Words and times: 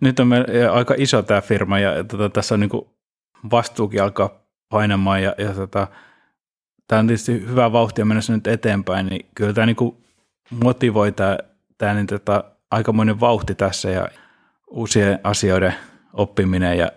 nyt 0.00 0.20
on 0.20 0.30
aika 0.72 0.94
iso 0.98 1.22
tämä 1.22 1.40
firma 1.40 1.78
ja 1.78 2.04
tota, 2.04 2.28
tässä 2.28 2.54
on 2.54 2.60
niin 2.60 2.70
kuin 2.70 2.86
vastuukin 3.50 4.02
alkaa 4.02 4.30
painamaan 4.68 5.22
ja, 5.22 5.34
ja 5.38 5.52
tota, 5.52 5.86
tämä 6.88 7.00
on 7.00 7.06
tietysti 7.06 7.46
hyvä 7.46 7.72
vauhtia 7.72 8.04
mennessä 8.04 8.32
nyt 8.32 8.46
eteenpäin, 8.46 9.06
niin 9.06 9.26
kyllä 9.34 9.52
tämä 9.52 9.66
niin 9.66 9.76
kuin 9.76 9.96
motivoi 10.50 11.12
tämä, 11.12 11.38
tämä 11.78 11.94
niin 11.94 12.06
tota, 12.06 12.44
aikamoinen 12.70 13.20
vauhti 13.20 13.54
tässä 13.54 13.90
ja 13.90 14.08
uusien 14.70 15.20
asioiden 15.22 15.74
oppiminen 16.12 16.78
ja 16.78 16.92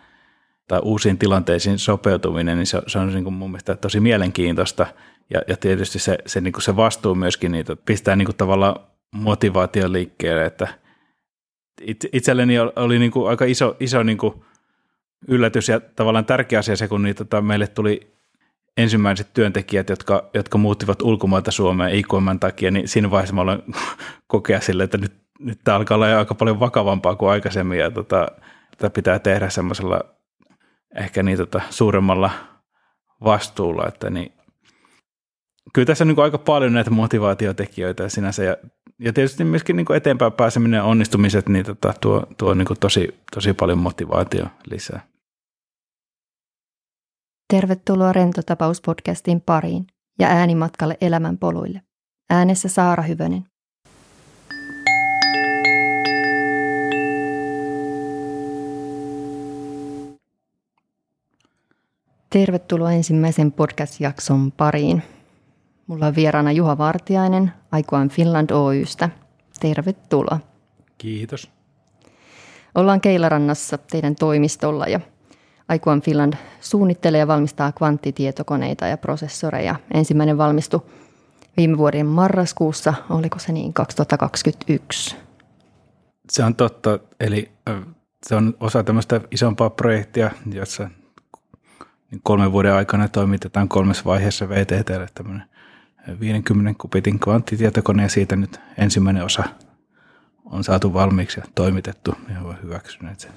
tai 0.67 0.79
uusiin 0.83 1.17
tilanteisiin 1.17 1.79
sopeutuminen, 1.79 2.57
niin 2.57 2.67
se, 2.67 2.81
se 2.87 2.99
on 2.99 3.07
niin 3.13 3.23
kuin 3.23 3.33
mun 3.33 3.51
mielestä 3.51 3.75
tosi 3.75 3.99
mielenkiintoista. 3.99 4.87
Ja, 5.29 5.41
ja 5.47 5.57
tietysti 5.57 5.99
se, 5.99 6.17
se, 6.25 6.41
niin 6.41 6.53
kuin 6.53 6.63
se 6.63 6.75
vastuu 6.75 7.15
myöskin 7.15 7.51
niitä 7.51 7.75
pistää 7.75 8.15
niin 8.15 8.25
kuin 8.25 8.35
tavallaan 8.35 8.75
motivaation 9.11 9.93
liikkeelle, 9.93 10.45
että 10.45 10.67
itselleni 12.13 12.59
oli 12.59 12.99
niin 12.99 13.11
kuin 13.11 13.29
aika 13.29 13.45
iso, 13.45 13.75
iso 13.79 14.03
niin 14.03 14.17
kuin 14.17 14.33
yllätys 15.27 15.69
ja 15.69 15.79
tavallaan 15.79 16.25
tärkeä 16.25 16.59
asia 16.59 16.75
se, 16.75 16.87
kun 16.87 17.03
niitä, 17.03 17.23
tota, 17.23 17.41
meille 17.41 17.67
tuli 17.67 18.13
ensimmäiset 18.77 19.33
työntekijät, 19.33 19.89
jotka, 19.89 20.29
jotka 20.33 20.57
muuttivat 20.57 21.01
ulkomailta 21.01 21.51
Suomeen 21.51 21.95
IKM 21.95 22.39
takia, 22.39 22.71
niin 22.71 22.87
siinä 22.87 23.11
vaiheessa 23.11 23.35
mä 23.35 23.41
olen 23.41 23.63
kokea 24.27 24.61
sille, 24.61 24.83
että 24.83 24.97
nyt, 24.97 25.13
nyt 25.39 25.59
tämä 25.63 25.77
alkaa 25.77 25.95
olla 25.95 26.17
aika 26.17 26.35
paljon 26.35 26.59
vakavampaa 26.59 27.15
kuin 27.15 27.29
aikaisemmin 27.29 27.79
ja 27.79 27.91
tota, 27.91 28.27
tätä 28.77 28.89
pitää 28.89 29.19
tehdä 29.19 29.49
semmoisella 29.49 30.01
ehkä 30.95 31.23
niin 31.23 31.37
tota, 31.37 31.61
suuremmalla 31.69 32.31
vastuulla, 33.23 33.87
että 33.87 34.09
niin, 34.09 34.33
kyllä 35.73 35.85
tässä 35.85 36.03
on 36.03 36.07
niin 36.07 36.19
aika 36.19 36.37
paljon 36.37 36.73
näitä 36.73 36.89
motivaatiotekijöitä 36.89 38.09
sinänsä 38.09 38.43
ja, 38.43 38.57
ja 38.99 39.13
tietysti 39.13 39.43
myöskin 39.43 39.75
niin 39.75 39.93
eteenpäin 39.95 40.31
pääseminen 40.33 40.77
ja 40.77 40.83
onnistumiset 40.83 41.49
niin 41.49 41.65
tota, 41.65 41.93
tuo, 42.01 42.27
tuo 42.37 42.53
niin 42.53 42.67
tosi, 42.79 43.19
tosi 43.33 43.53
paljon 43.53 43.77
motivaatio 43.77 44.45
lisää. 44.69 45.07
Tervetuloa 47.53 48.13
Rentotapaus-podcastin 48.13 49.41
pariin 49.45 49.87
ja 50.19 50.27
äänimatkalle 50.27 50.97
elämän 51.01 51.37
poluille. 51.37 51.81
Äänessä 52.29 52.69
Saara 52.69 53.03
Hyvönen. 53.03 53.45
Tervetuloa 62.29 62.91
ensimmäisen 62.91 63.51
podcast-jakson 63.51 64.51
pariin. 64.51 65.03
Mulla 65.87 66.07
on 66.07 66.15
vieraana 66.15 66.51
Juha 66.51 66.77
Vartiainen 66.77 67.51
Aikuan 67.71 68.09
Finland 68.09 68.49
Oystä. 68.49 69.09
Tervetuloa. 69.59 70.39
Kiitos. 70.97 71.51
Ollaan 72.75 73.01
Keilarannassa 73.01 73.77
teidän 73.77 74.15
toimistolla 74.15 74.85
ja 74.85 74.99
Aikuan 75.69 76.01
Finland 76.01 76.33
suunnittelee 76.61 77.19
ja 77.19 77.27
valmistaa 77.27 77.71
kvanttitietokoneita 77.71 78.87
ja 78.87 78.97
prosessoreja. 78.97 79.75
Ensimmäinen 79.93 80.37
valmistui 80.37 80.81
viime 81.57 81.77
vuoden 81.77 82.05
marraskuussa, 82.05 82.93
oliko 83.09 83.39
se 83.39 83.51
niin 83.51 83.73
2021? 83.73 85.15
Se 86.31 86.43
on 86.43 86.55
totta, 86.55 86.99
eli 87.19 87.51
se 88.25 88.35
on 88.35 88.53
osa 88.59 88.83
tämmöistä 88.83 89.21
isompaa 89.31 89.69
projektia, 89.69 90.31
jossa 90.53 90.89
kolmen 92.23 92.51
vuoden 92.51 92.73
aikana 92.73 93.07
toimitetaan 93.07 93.67
kolmessa 93.67 94.05
vaiheessa 94.05 94.49
VTT, 94.49 95.13
tämmöinen 95.13 95.43
50 96.19 96.81
kubitin 96.81 97.19
kvanttitietokone 97.19 98.03
ja 98.03 98.09
siitä 98.09 98.35
nyt 98.35 98.59
ensimmäinen 98.77 99.23
osa 99.23 99.43
on 100.45 100.63
saatu 100.63 100.93
valmiiksi 100.93 101.39
ja 101.39 101.45
toimitettu 101.55 102.13
ja 102.33 102.41
ovat 102.41 102.63
hyväksyneet 102.63 103.19
sen. 103.19 103.31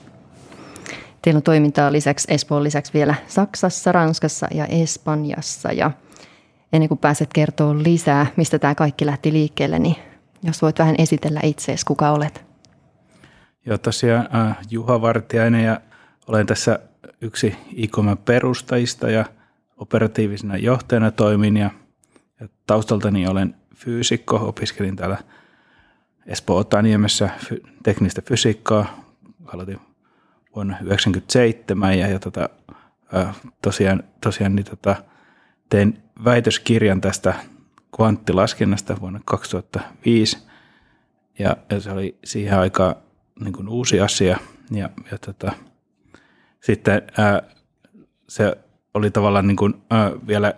Teillä 1.22 1.38
on 1.38 1.42
toimintaa 1.42 1.92
lisäksi 1.92 2.34
Espoon 2.34 2.64
lisäksi 2.64 2.92
vielä 2.92 3.14
Saksassa, 3.26 3.92
Ranskassa 3.92 4.46
ja 4.54 4.66
Espanjassa 4.66 5.72
ja 5.72 5.90
ennen 6.72 6.88
kuin 6.88 6.98
pääset 6.98 7.32
kertoa 7.32 7.82
lisää, 7.82 8.26
mistä 8.36 8.58
tämä 8.58 8.74
kaikki 8.74 9.06
lähti 9.06 9.32
liikkeelle, 9.32 9.78
niin 9.78 9.96
jos 10.42 10.62
voit 10.62 10.78
vähän 10.78 10.94
esitellä 10.98 11.40
itseesi, 11.42 11.86
kuka 11.86 12.10
olet? 12.10 12.44
Joo, 13.66 13.78
tosiaan 13.78 14.28
äh, 14.34 14.58
Juha 14.70 15.00
Vartiainen 15.00 15.64
ja 15.64 15.80
olen 16.26 16.46
tässä 16.46 16.78
yksi 17.20 17.56
ICOMan 17.76 18.18
perustajista 18.18 19.10
ja 19.10 19.24
operatiivisena 19.76 20.56
johtajana 20.56 21.10
toimin 21.10 21.56
ja, 21.56 21.70
ja 22.40 22.48
taustaltani 22.66 23.26
olen 23.26 23.54
fyysikko, 23.76 24.36
opiskelin 24.36 24.96
täällä 24.96 25.18
Espoo 26.26 26.56
Otaniemessä 26.56 27.30
teknistä 27.82 28.22
fysiikkaa, 28.22 29.04
aloitin 29.46 29.80
vuonna 30.54 30.74
1997 30.74 31.98
ja, 31.98 32.08
ja 32.08 32.18
tota, 32.18 32.48
tosiaan, 33.62 34.02
tosiaan 34.20 34.56
niin 34.56 34.66
tota, 34.66 34.96
tein 35.70 36.02
väitöskirjan 36.24 37.00
tästä 37.00 37.34
kvanttilaskennasta 37.96 39.00
vuonna 39.00 39.20
2005 39.24 40.38
ja, 41.38 41.56
ja 41.70 41.80
se 41.80 41.90
oli 41.90 42.18
siihen 42.24 42.58
aikaan 42.58 42.94
niin 43.40 43.52
kuin 43.52 43.68
uusi 43.68 44.00
asia 44.00 44.38
ja, 44.70 44.90
ja 45.10 45.18
tota, 45.18 45.52
sitten 46.60 47.02
ää, 47.18 47.42
se 48.28 48.56
oli 48.94 49.10
tavallaan 49.10 49.46
niin 49.46 49.56
kuin, 49.56 49.74
ää, 49.90 50.12
vielä 50.26 50.54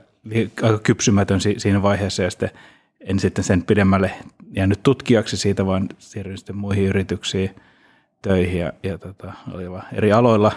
aika 0.62 0.78
kypsymätön 0.78 1.40
si- 1.40 1.54
siinä 1.58 1.82
vaiheessa 1.82 2.22
ja 2.22 2.30
sitten 2.30 2.50
en 3.00 3.20
sitten 3.20 3.44
sen 3.44 3.62
pidemmälle 3.62 4.10
jäänyt 4.50 4.82
tutkijaksi 4.82 5.36
siitä, 5.36 5.66
vaan 5.66 5.88
siirryin 5.98 6.38
sitten 6.38 6.56
muihin 6.56 6.84
yrityksiin 6.84 7.56
töihin 8.22 8.60
ja, 8.60 8.72
ja 8.82 8.98
tota, 8.98 9.32
oli 9.52 9.70
vaan 9.70 9.86
eri 9.92 10.12
aloilla. 10.12 10.52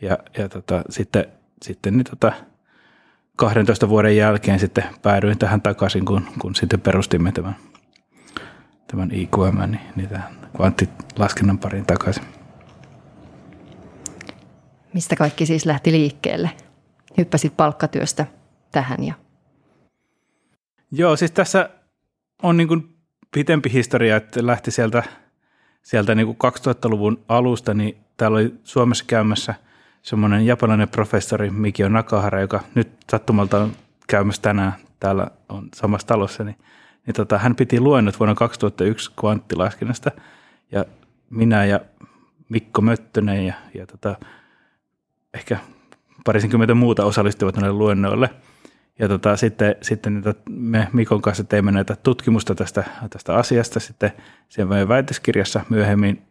Ja, 0.00 0.18
ja 0.38 0.48
tota, 0.48 0.82
sitten, 0.90 1.26
sitten 1.62 1.96
niin 1.96 2.04
tota, 2.04 2.32
12 3.36 3.88
vuoden 3.88 4.16
jälkeen 4.16 4.58
sitten 4.58 4.84
päädyin 5.02 5.38
tähän 5.38 5.62
takaisin, 5.62 6.04
kun, 6.04 6.26
kun 6.38 6.54
sitten 6.54 6.80
perustimme 6.80 7.32
tämän, 7.32 7.56
tämän 8.86 9.10
IQM, 9.12 9.70
niin, 9.70 9.80
niin 9.96 10.08
tähän 10.08 10.48
kvanttilaskennan 10.56 11.58
pariin 11.58 11.86
takaisin. 11.86 12.24
Mistä 14.92 15.16
kaikki 15.16 15.46
siis 15.46 15.66
lähti 15.66 15.92
liikkeelle? 15.92 16.50
Hyppäsit 17.18 17.56
palkkatyöstä 17.56 18.26
tähän 18.76 19.04
ja... 19.04 19.14
Joo, 20.92 21.16
siis 21.16 21.30
tässä 21.30 21.70
on 22.42 22.56
niin 22.56 22.68
kuin 22.68 22.96
pitempi 23.34 23.72
historia, 23.72 24.16
että 24.16 24.46
lähti 24.46 24.70
sieltä, 24.70 25.02
sieltä 25.82 26.14
niin 26.14 26.26
kuin 26.26 26.52
2000-luvun 26.52 27.24
alusta, 27.28 27.74
niin 27.74 27.96
täällä 28.16 28.36
oli 28.36 28.54
Suomessa 28.64 29.04
käymässä 29.06 29.54
semmoinen 30.02 30.46
japanilainen 30.46 30.88
professori 30.88 31.50
Mikio 31.50 31.88
Nakahara, 31.88 32.40
joka 32.40 32.60
nyt 32.74 32.88
sattumalta 33.10 33.58
on 33.58 33.72
käymässä 34.06 34.42
tänään 34.42 34.72
täällä 35.00 35.26
on 35.48 35.68
samassa 35.74 36.06
talossa, 36.06 36.44
niin, 36.44 36.56
niin 37.06 37.14
tota, 37.14 37.38
hän 37.38 37.56
piti 37.56 37.80
luennot 37.80 38.20
vuonna 38.20 38.34
2001 38.34 39.10
kvanttilaskennasta 39.20 40.10
ja 40.72 40.84
minä 41.30 41.64
ja 41.64 41.80
Mikko 42.48 42.82
Möttönen 42.82 43.46
ja, 43.46 43.54
ja 43.74 43.86
tota, 43.86 44.16
ehkä 45.34 45.58
parisenkymmentä 46.24 46.74
muuta 46.74 47.04
osallistuivat 47.04 47.56
näille 47.56 47.78
luennoille. 47.78 48.30
Ja 48.98 49.08
tota, 49.08 49.36
sitten, 49.36 49.76
sitten 49.82 50.14
niitä, 50.14 50.34
me 50.48 50.88
Mikon 50.92 51.22
kanssa 51.22 51.44
teimme 51.44 51.72
näitä 51.72 51.96
tutkimusta 52.02 52.54
tästä, 52.54 52.84
tästä 53.10 53.34
asiasta 53.34 53.80
sitten 53.80 54.12
sen 54.48 54.68
meidän 54.68 54.88
väitöskirjassa 54.88 55.60
myöhemmin, 55.68 56.22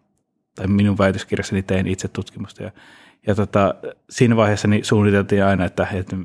tai 0.56 0.68
minun 0.68 0.98
väitöskirjassani 0.98 1.64
tein 1.64 1.88
itse 1.88 2.08
tutkimusta. 2.08 2.64
Ja, 2.64 2.72
ja 3.28 3.36
tota, 3.36 3.76
siinä 4.10 4.36
vaiheessa 4.36 4.68
niin 4.68 4.86
suunniteltiin 4.86 5.44
aina, 5.44 5.66
että, 5.66 5.88
että 5.94 6.16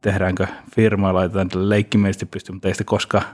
tehdäänkö 0.00 0.46
firmaa, 0.74 1.14
laitetaan 1.14 1.48
leikkimielisesti 1.54 2.26
pystyyn, 2.26 2.56
mutta 2.56 2.68
ei 2.68 2.74
sitä 2.74 2.84
koskaan, 2.84 3.24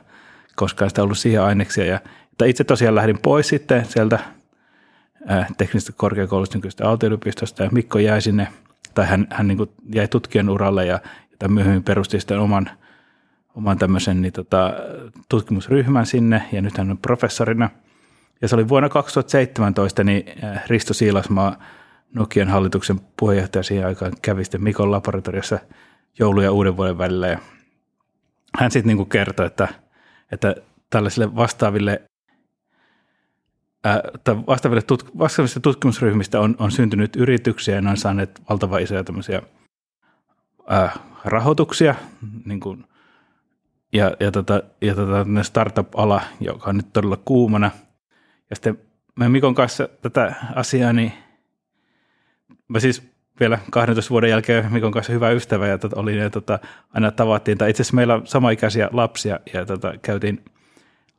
koskaan 0.56 0.90
sitä 0.90 1.02
ollut 1.02 1.18
siihen 1.18 1.42
aineksia. 1.42 1.84
Ja, 1.84 2.00
että 2.32 2.44
itse 2.44 2.64
tosiaan 2.64 2.94
lähdin 2.94 3.18
pois 3.18 3.48
sitten 3.48 3.84
sieltä 3.84 4.18
teknisestä 5.58 5.92
korkeakoulusta 5.96 6.58
nykyisestä 6.58 6.88
aalto 6.88 7.06
ja 7.06 7.68
Mikko 7.72 7.98
jäi 7.98 8.22
sinne– 8.22 8.48
tai 8.94 9.06
hän, 9.06 9.26
hän 9.30 9.48
niin 9.48 9.58
jäi 9.94 10.08
tutkijan 10.08 10.48
uralle 10.48 10.86
ja, 10.86 11.00
ja 11.40 11.48
myöhemmin 11.48 11.84
perusti 11.84 12.20
sitten 12.20 12.38
oman, 12.38 12.70
oman 13.54 13.78
tämmöisen 13.78 14.22
niin 14.22 14.32
tota, 14.32 14.72
tutkimusryhmän 15.28 16.06
sinne 16.06 16.42
ja 16.52 16.62
nyt 16.62 16.78
hän 16.78 16.90
on 16.90 16.98
professorina. 16.98 17.70
Ja 18.42 18.48
se 18.48 18.54
oli 18.54 18.68
vuonna 18.68 18.88
2017, 18.88 20.04
niin 20.04 20.24
äh, 20.44 20.62
Risto 20.66 20.94
Siilasmaa, 20.94 21.56
Nokian 22.14 22.48
hallituksen 22.48 23.00
puheenjohtaja 23.16 23.62
siihen 23.62 23.86
aikaan, 23.86 24.12
kävi 24.22 24.44
sitten 24.44 24.62
Mikon 24.62 24.90
laboratoriossa 24.90 25.58
joulu- 26.18 26.40
ja 26.40 26.52
uuden 26.52 26.76
vuoden 26.76 26.98
välillä. 26.98 27.26
Ja 27.26 27.38
hän 28.58 28.70
sitten 28.70 28.96
niin 28.96 29.08
kertoi, 29.08 29.46
että, 29.46 29.68
että 30.32 30.54
tällaisille 30.90 31.36
vastaaville 31.36 32.02
vastaaville 34.46 34.82
tut- 34.82 35.18
vastaavista 35.18 35.60
tutkimusryhmistä 35.60 36.40
on, 36.40 36.56
on 36.58 36.70
syntynyt 36.70 37.16
yrityksiä 37.16 37.74
ja 37.74 37.80
ne 37.80 37.90
on 37.90 37.96
saaneet 37.96 38.40
valtavan 38.50 38.82
isoja 38.82 39.04
ää, 40.70 40.92
rahoituksia, 41.24 41.94
niin 42.44 42.60
kuin, 42.60 42.84
ja, 43.92 44.16
ja, 44.20 44.30
tota, 44.30 44.62
ja 44.80 44.94
tota, 44.94 45.26
startup-ala, 45.42 46.22
joka 46.40 46.70
on 46.70 46.76
nyt 46.76 46.92
todella 46.92 47.16
kuumana. 47.24 47.70
Ja 48.50 48.56
sitten 48.56 48.78
me 49.18 49.28
Mikon 49.28 49.54
kanssa 49.54 49.88
tätä 50.02 50.34
asiaa, 50.54 50.92
niin 50.92 51.12
mä 52.68 52.80
siis 52.80 53.10
vielä 53.40 53.58
12 53.70 54.10
vuoden 54.10 54.30
jälkeen 54.30 54.72
Mikon 54.72 54.92
kanssa 54.92 55.12
hyvä 55.12 55.30
ystävä 55.30 55.66
ja 55.66 55.78
tota, 55.78 56.00
oli, 56.00 56.18
ja 56.18 56.30
tota, 56.30 56.58
aina 56.94 57.10
tavattiin, 57.10 57.58
tai 57.58 57.70
itse 57.70 57.82
asiassa 57.82 57.96
meillä 57.96 58.14
on 58.14 58.26
samaikäisiä 58.26 58.88
lapsia 58.92 59.40
ja 59.54 59.66
tota, 59.66 59.94
käytiin 60.02 60.44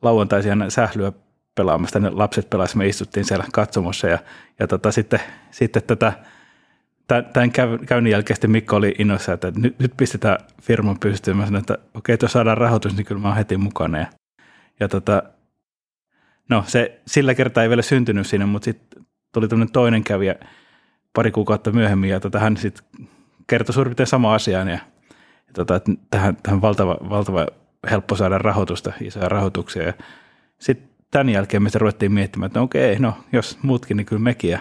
lauantaisin 0.02 0.66
sählyä 0.70 1.12
pelaamassa, 1.56 2.00
ne 2.00 2.10
lapset 2.10 2.50
pelasivat, 2.50 2.78
me 2.78 2.88
istuttiin 2.88 3.26
siellä 3.26 3.46
katsomossa 3.54 4.08
ja, 4.08 4.20
ja 4.60 4.68
tota, 4.68 4.92
sitten, 4.92 5.20
sitten 5.52 5.84
tätä, 5.84 6.14
tämän 7.34 7.52
käynnin 7.88 8.12
jälkeen 8.12 8.52
Mikko 8.52 8.76
oli 8.76 8.96
innoissa, 9.00 9.34
että 9.34 9.52
nyt, 9.56 9.80
nyt 9.80 9.94
pistetään 9.98 10.38
firman 10.62 11.00
pystyyn. 11.00 11.38
Mä 11.38 11.46
sanoin, 11.46 11.62
että 11.62 11.78
okei, 11.94 12.18
jos 12.22 12.32
saadaan 12.32 12.58
rahoitus, 12.58 12.96
niin 12.96 13.06
kyllä 13.06 13.22
mä 13.22 13.28
oon 13.28 13.38
heti 13.38 13.58
mukana. 13.58 13.98
Ja, 13.98 14.08
ja 14.80 14.88
tota, 14.88 15.24
no 16.50 16.64
se 16.68 17.02
sillä 17.08 17.36
kertaa 17.36 17.64
ei 17.64 17.70
vielä 17.70 17.82
syntynyt 17.82 18.28
siinä, 18.28 18.46
mutta 18.46 18.66
sitten 18.66 19.06
tuli 19.34 19.48
tämmöinen 19.48 19.74
toinen 19.74 20.04
kävijä 20.04 20.36
pari 21.14 21.32
kuukautta 21.32 21.72
myöhemmin 21.72 22.10
ja 22.10 22.20
tota, 22.20 22.40
hän 22.40 22.58
sitten 22.58 23.08
kertoi 23.48 23.74
suurin 23.74 23.90
piirtein 23.90 24.08
sama 24.08 24.36
asian 24.36 24.68
ja, 24.68 24.80
ja 25.48 25.54
tota, 25.54 25.76
että 25.76 25.92
tähän, 26.10 26.38
tähän 26.44 26.62
valtava, 26.62 26.98
valtava 27.10 27.48
helppo 27.92 28.16
saada 28.16 28.38
rahoitusta, 28.38 28.94
isoja 29.02 29.30
rahoituksia 29.30 29.84
ja 29.84 29.94
sitten 30.60 30.90
tämän 31.12 31.30
jälkeen 31.30 31.64
me 31.64 31.70
sitten 31.70 31.82
ruvettiin 31.82 32.12
miettimään, 32.12 32.48
että 32.48 32.60
no 32.60 32.64
okei, 32.64 33.00
no 33.00 33.18
jos 33.34 33.60
muutkin, 33.64 33.98
niin 33.98 34.06
kyllä 34.06 34.22
mekin 34.22 34.52
ja 34.52 34.60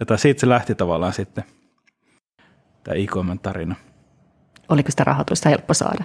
jota 0.00 0.16
siitä 0.16 0.40
se 0.40 0.48
lähti 0.48 0.74
tavallaan 0.74 1.12
sitten 1.12 1.44
tämä 2.84 2.94
IKMn 2.94 3.38
tarina. 3.42 3.76
Oliko 4.68 4.90
sitä 4.90 5.04
rahoitusta 5.04 5.48
helppo 5.48 5.74
saada? 5.74 6.04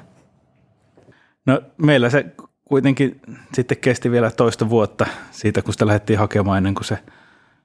No 1.46 1.62
meillä 1.78 2.10
se 2.10 2.26
kuitenkin 2.66 3.22
sitten 3.54 3.78
kesti 3.78 4.12
vielä 4.12 4.32
toista 4.32 4.70
vuotta 4.70 5.06
siitä, 5.32 5.62
kun 5.62 5.74
sitä 5.74 5.88
lähdettiin 5.88 6.20
hakemaan 6.20 6.58
ennen 6.58 6.76
kuin 6.76 6.86
se, 6.86 6.98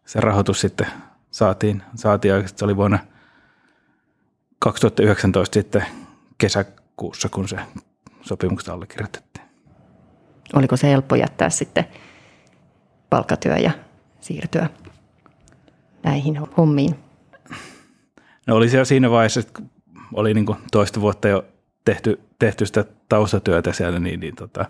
se 0.05 0.21
rahoitus 0.21 0.61
sitten 0.61 0.87
saatiin. 1.31 1.83
saatiin 1.95 2.35
oikeasti. 2.35 2.59
Se 2.59 2.65
oli 2.65 2.77
vuonna 2.77 2.99
2019 4.59 5.55
sitten 5.55 5.87
kesäkuussa, 6.39 7.29
kun 7.29 7.49
se 7.49 7.57
sopimukset 8.23 8.69
allekirjoitettiin. 8.69 9.47
Oliko 10.55 10.77
se 10.77 10.89
helppo 10.89 11.15
jättää 11.15 11.51
sitten 11.51 11.85
palkkatyö 13.11 13.57
ja 13.57 13.71
siirtyä 14.21 14.69
näihin 16.03 16.39
hommiin? 16.57 17.04
No 18.47 18.57
oli 18.57 18.69
siellä 18.69 18.85
siinä 18.85 19.11
vaiheessa, 19.11 19.41
että 19.41 19.63
oli 20.15 20.35
niin 20.35 20.47
kuin 20.47 20.59
toista 20.73 21.01
vuotta 21.01 21.29
jo 21.29 21.45
tehty, 21.85 22.21
tehty 22.39 22.67
sitä 22.67 22.85
taustatyötä 23.09 23.73
siellä, 23.73 23.99
niin, 23.99 24.21
niin 24.21 24.37
tota, 24.37 24.65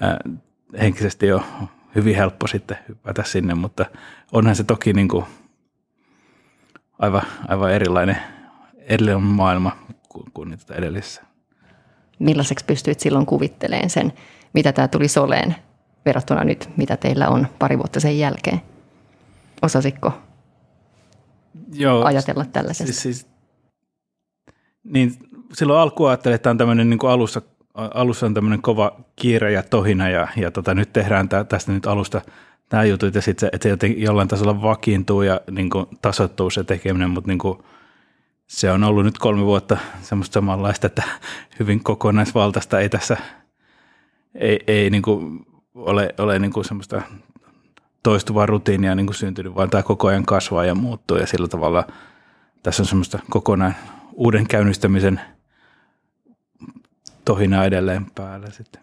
ää, 0.00 0.18
henkisesti 0.80 1.26
jo 1.26 1.42
hyvin 1.94 2.16
helppo 2.16 2.46
sitten 2.46 2.78
hypätä 2.88 3.22
sinne, 3.22 3.54
mutta 3.54 3.86
onhan 4.32 4.56
se 4.56 4.64
toki 4.64 4.92
niin 4.92 5.08
kuin 5.08 5.24
aivan, 6.98 7.22
aivan 7.48 7.72
erilainen, 7.72 8.16
erilainen 8.76 9.22
maailma 9.22 9.76
kuin, 10.08 10.24
kuin 10.34 10.50
niitä 10.50 10.74
edellisessä. 10.74 11.22
Millaiseksi 12.18 12.64
pystyit 12.64 13.00
silloin 13.00 13.26
kuvitteleen 13.26 13.90
sen, 13.90 14.12
mitä 14.52 14.72
tämä 14.72 14.88
tuli 14.88 15.08
soleen 15.08 15.56
verrattuna 16.04 16.44
nyt, 16.44 16.68
mitä 16.76 16.96
teillä 16.96 17.28
on 17.28 17.46
pari 17.58 17.78
vuotta 17.78 18.00
sen 18.00 18.18
jälkeen? 18.18 18.62
Osasitko 19.62 20.12
Joo, 21.72 22.04
ajatella 22.04 22.44
tällaisesta? 22.44 22.92
Siis, 22.92 23.02
siis, 23.02 23.28
niin 24.84 25.12
silloin 25.52 25.80
alkuun 25.80 26.08
ajattelin, 26.08 26.34
että 26.34 26.50
on 26.50 26.58
tämmöinen 26.58 26.90
niin 26.90 26.98
kuin 26.98 27.10
alussa, 27.10 27.42
alussa 27.74 28.26
on 28.26 28.34
tämmöinen 28.34 28.62
kova 28.62 29.00
kiire 29.16 29.52
ja 29.52 29.62
tohina 29.62 30.08
ja, 30.08 30.28
ja 30.36 30.50
tota, 30.50 30.74
nyt 30.74 30.92
tehdään 30.92 31.28
tä, 31.28 31.44
tästä 31.44 31.72
nyt 31.72 31.86
alusta 31.86 32.20
nämä 32.72 32.84
jutut 32.84 33.14
ja 33.14 33.22
sitten 33.22 33.40
se, 33.40 33.50
että 33.52 33.62
se 33.62 33.68
jotenkin 33.68 34.02
jollain 34.02 34.28
tasolla 34.28 34.62
vakiintuu 34.62 35.22
ja 35.22 35.40
niin 35.50 35.70
kuin 35.70 35.86
tasoittuu 36.02 36.50
se 36.50 36.64
tekeminen, 36.64 37.10
mutta 37.10 37.28
niin 37.28 37.38
kuin, 37.38 37.58
se 38.46 38.70
on 38.70 38.84
ollut 38.84 39.04
nyt 39.04 39.18
kolme 39.18 39.44
vuotta 39.44 39.78
semmoista 40.02 40.34
samanlaista, 40.34 40.86
että 40.86 41.02
hyvin 41.58 41.82
kokonaisvaltaista 41.82 42.80
ei 42.80 42.88
tässä 42.88 43.16
ei, 44.34 44.60
ei 44.66 44.90
niin 44.90 45.02
kuin 45.02 45.46
ole, 45.74 46.14
ole 46.18 46.38
niin 46.38 46.52
kuin 46.52 46.64
semmoista 46.64 47.02
toistuvaa 48.08 48.46
rutiinia 48.46 48.94
niin 48.94 49.06
kuin 49.06 49.14
syntynyt, 49.14 49.54
vaan 49.54 49.70
tämä 49.70 49.82
koko 49.82 50.08
ajan 50.08 50.24
kasvaa 50.24 50.64
ja 50.64 50.74
muuttuu 50.74 51.16
ja 51.16 51.26
sillä 51.26 51.48
tavalla 51.48 51.86
tässä 52.62 52.82
on 52.82 52.86
semmoista 52.86 53.18
kokonaan 53.30 53.74
uuden 54.12 54.46
käynnistämisen 54.46 55.20
tohinaa 57.24 57.64
edelleen 57.64 58.06
päällä 58.14 58.50
sitten. 58.50 58.82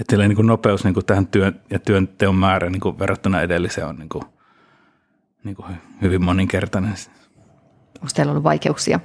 Että 0.00 0.16
niin 0.16 0.36
kuin 0.36 0.46
nopeus 0.46 0.84
niin 0.84 0.94
kuin 0.94 1.06
tähän 1.06 1.26
työn 1.26 1.60
ja 1.70 1.78
työnteon 1.78 2.34
määrä 2.34 2.70
niin 2.70 2.80
kuin 2.80 2.98
verrattuna 2.98 3.40
edelliseen 3.40 3.86
on 3.86 3.96
niin 3.96 4.08
kuin, 4.08 4.24
niin 5.44 5.56
kuin 5.56 5.68
hyvin 6.02 6.24
moninkertainen. 6.24 6.94
Onko 8.00 8.08
teillä 8.14 8.30
ollut 8.30 8.44
vaikeuksia 8.44 9.00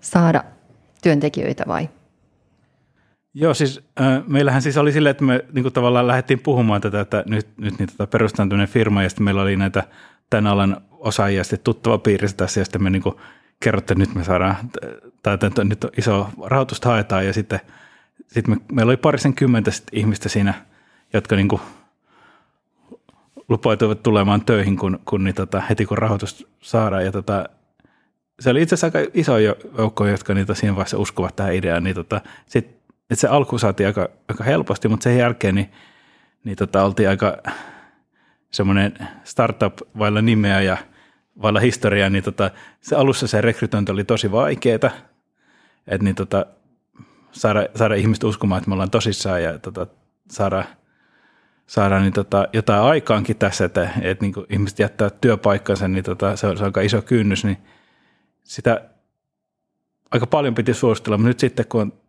saada 0.00 0.44
työntekijöitä 1.02 1.64
vai 1.68 1.88
Joo, 3.34 3.54
siis 3.54 3.80
äh, 4.00 4.22
meillähän 4.26 4.62
siis 4.62 4.76
oli 4.76 4.92
silleen, 4.92 5.10
että 5.10 5.24
me 5.24 5.44
niin 5.52 5.62
kuin 5.62 5.72
tavallaan 5.72 6.06
lähdettiin 6.06 6.40
puhumaan 6.40 6.80
tätä, 6.80 7.00
että 7.00 7.24
nyt, 7.26 7.48
nyt 7.56 7.78
niin, 7.78 7.88
tota, 7.88 8.06
perustetaan 8.06 8.48
tämmöinen 8.48 8.72
firma, 8.72 9.02
ja 9.02 9.08
sitten 9.08 9.24
meillä 9.24 9.42
oli 9.42 9.56
näitä 9.56 9.84
tämän 10.30 10.46
alan 10.46 10.80
osaajia 10.90 11.44
sitten 11.44 11.60
tuttava 11.64 11.98
piirissä 11.98 12.36
tässä, 12.36 12.60
ja 12.60 12.64
sitten 12.64 12.82
me 12.82 12.90
niin 12.90 13.02
kuin 13.02 13.14
kerrottiin, 13.60 14.02
että 14.02 14.10
nyt 14.10 14.18
me 14.18 14.24
saadaan, 14.24 14.56
tai 15.22 15.34
että 15.34 15.64
nyt 15.64 15.86
iso 15.98 16.28
rahoitusta 16.44 16.88
haetaan, 16.88 17.26
ja 17.26 17.32
sitten, 17.32 17.60
sitten 18.26 18.54
me, 18.54 18.60
meillä 18.72 18.90
oli 18.90 18.96
parisen 18.96 19.34
kymmentä 19.34 19.70
ihmistä 19.92 20.28
siinä, 20.28 20.54
jotka 21.12 21.36
niin 21.36 21.48
kuin 21.48 21.60
lupautuivat 23.48 24.02
tulemaan 24.02 24.44
töihin, 24.44 24.76
kun, 24.76 25.00
kun 25.04 25.24
niin 25.24 25.34
tota, 25.34 25.60
heti 25.60 25.86
kun 25.86 25.98
rahoitus 25.98 26.46
saadaan, 26.60 27.04
ja 27.04 27.12
tota, 27.12 27.48
se 28.40 28.50
oli 28.50 28.62
itse 28.62 28.74
asiassa 28.74 28.98
aika 28.98 29.10
iso 29.14 29.38
joukko, 29.38 30.06
jotka 30.06 30.34
niitä 30.34 30.54
siinä 30.54 30.74
vaiheessa 30.74 30.98
uskovat 30.98 31.36
tähän 31.36 31.54
ideaan, 31.54 31.84
niin 31.84 31.94
tota, 31.94 32.20
sitten 32.46 32.79
että 33.10 33.20
se 33.20 33.28
alku 33.28 33.58
saatiin 33.58 33.86
aika, 33.86 34.08
aika 34.28 34.44
helposti, 34.44 34.88
mutta 34.88 35.04
sen 35.04 35.18
jälkeen 35.18 35.54
niin, 35.54 35.70
niin 36.44 36.56
tota, 36.56 36.84
oltiin 36.84 37.08
aika 37.08 37.36
semmoinen 38.50 38.94
startup 39.24 39.78
vailla 39.98 40.22
nimeä 40.22 40.60
ja 40.60 40.76
vailla 41.42 41.60
historiaa, 41.60 42.10
niin 42.10 42.24
tota, 42.24 42.50
se 42.80 42.96
alussa 42.96 43.26
se 43.26 43.40
rekrytointi 43.40 43.92
oli 43.92 44.04
tosi 44.04 44.32
vaikeaa, 44.32 44.74
että 45.86 46.04
niin 46.04 46.14
tota, 46.14 46.46
saada, 47.32 47.66
saada 47.74 47.94
ihmiset 47.94 48.24
uskomaan, 48.24 48.58
että 48.58 48.68
me 48.68 48.74
ollaan 48.74 48.90
tosissaan 48.90 49.42
ja 49.42 49.58
tota, 49.58 49.86
saada, 50.30 50.64
saada 51.66 52.00
niin 52.00 52.12
tota, 52.12 52.48
jotain 52.52 52.82
aikaankin 52.82 53.36
tässä, 53.36 53.64
että, 53.64 53.90
että 54.02 54.24
niin 54.24 54.34
ihmiset 54.50 54.78
jättää 54.78 55.10
työpaikkansa, 55.10 55.88
niin 55.88 56.04
tota, 56.04 56.36
se, 56.36 56.46
on, 56.46 56.56
se 56.56 56.62
on 56.62 56.68
aika 56.68 56.80
iso 56.80 57.02
kynnys, 57.02 57.44
niin 57.44 57.58
sitä 58.44 58.80
aika 60.10 60.26
paljon 60.26 60.54
piti 60.54 60.74
suositella, 60.74 61.18
mutta 61.18 61.28
nyt 61.28 61.40
sitten 61.40 61.66
kun 61.66 61.80
on 61.80 61.99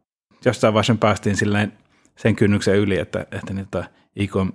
jossain 0.45 0.73
vaiheessa 0.73 0.95
päästiin 0.95 1.35
silleen 1.35 1.73
sen 2.15 2.35
kynnyksen 2.35 2.75
yli, 2.75 2.99
että, 2.99 3.25
että 3.31 3.53
niitä 3.53 3.83
ikon 4.15 4.53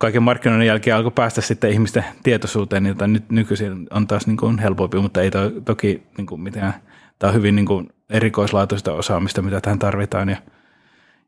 kaiken 0.00 0.22
markkinoinnin 0.22 0.66
jälkeen 0.66 0.96
alkoi 0.96 1.12
päästä 1.14 1.40
sitten 1.40 1.70
ihmisten 1.70 2.04
tietoisuuteen, 2.22 2.82
niin 2.82 2.96
nyt 3.06 3.30
nykyisin 3.30 3.86
on 3.90 4.06
taas 4.06 4.26
niin 4.26 4.36
kuin 4.36 4.58
helpompi, 4.58 4.98
mutta 4.98 5.22
ei 5.22 5.30
to, 5.30 5.50
toki 5.64 6.02
niin 6.16 6.26
kuin 6.26 6.40
mitään, 6.40 6.74
tämä 7.18 7.28
on 7.28 7.34
hyvin 7.34 7.56
niin 7.56 7.66
kuin 7.66 7.92
erikoislaatuista 8.10 8.92
osaamista, 8.92 9.42
mitä 9.42 9.60
tähän 9.60 9.78
tarvitaan 9.78 10.28
ja, 10.28 10.36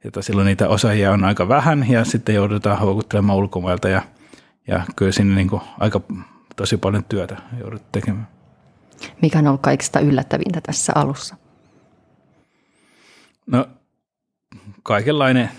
ja 0.04 0.22
silloin 0.22 0.46
niitä 0.46 0.68
osaajia 0.68 1.12
on 1.12 1.24
aika 1.24 1.48
vähän 1.48 1.90
ja 1.90 2.04
sitten 2.04 2.34
joudutaan 2.34 2.78
houkuttelemaan 2.78 3.38
ulkomailta 3.38 3.88
ja, 3.88 4.02
ja 4.66 4.82
kyllä 4.96 5.12
sinne 5.12 5.34
niin 5.34 5.48
kuin 5.48 5.62
aika 5.80 6.00
tosi 6.56 6.76
paljon 6.76 7.04
työtä 7.04 7.36
joudut 7.60 7.92
tekemään. 7.92 8.28
Mikä 9.22 9.38
on 9.38 9.46
ollut 9.46 9.60
kaikista 9.60 10.00
yllättävintä 10.00 10.60
tässä 10.60 10.92
alussa? 10.94 11.36
No 13.46 13.68
kaikenlainen 14.82 15.50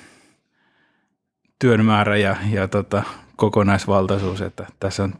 työn 1.59 1.85
määrä 1.85 2.17
ja, 2.17 2.35
ja 2.51 2.67
tota, 2.67 3.03
kokonaisvaltaisuus, 3.35 4.41
että 4.41 4.67
tässä 4.79 5.03
on 5.03 5.13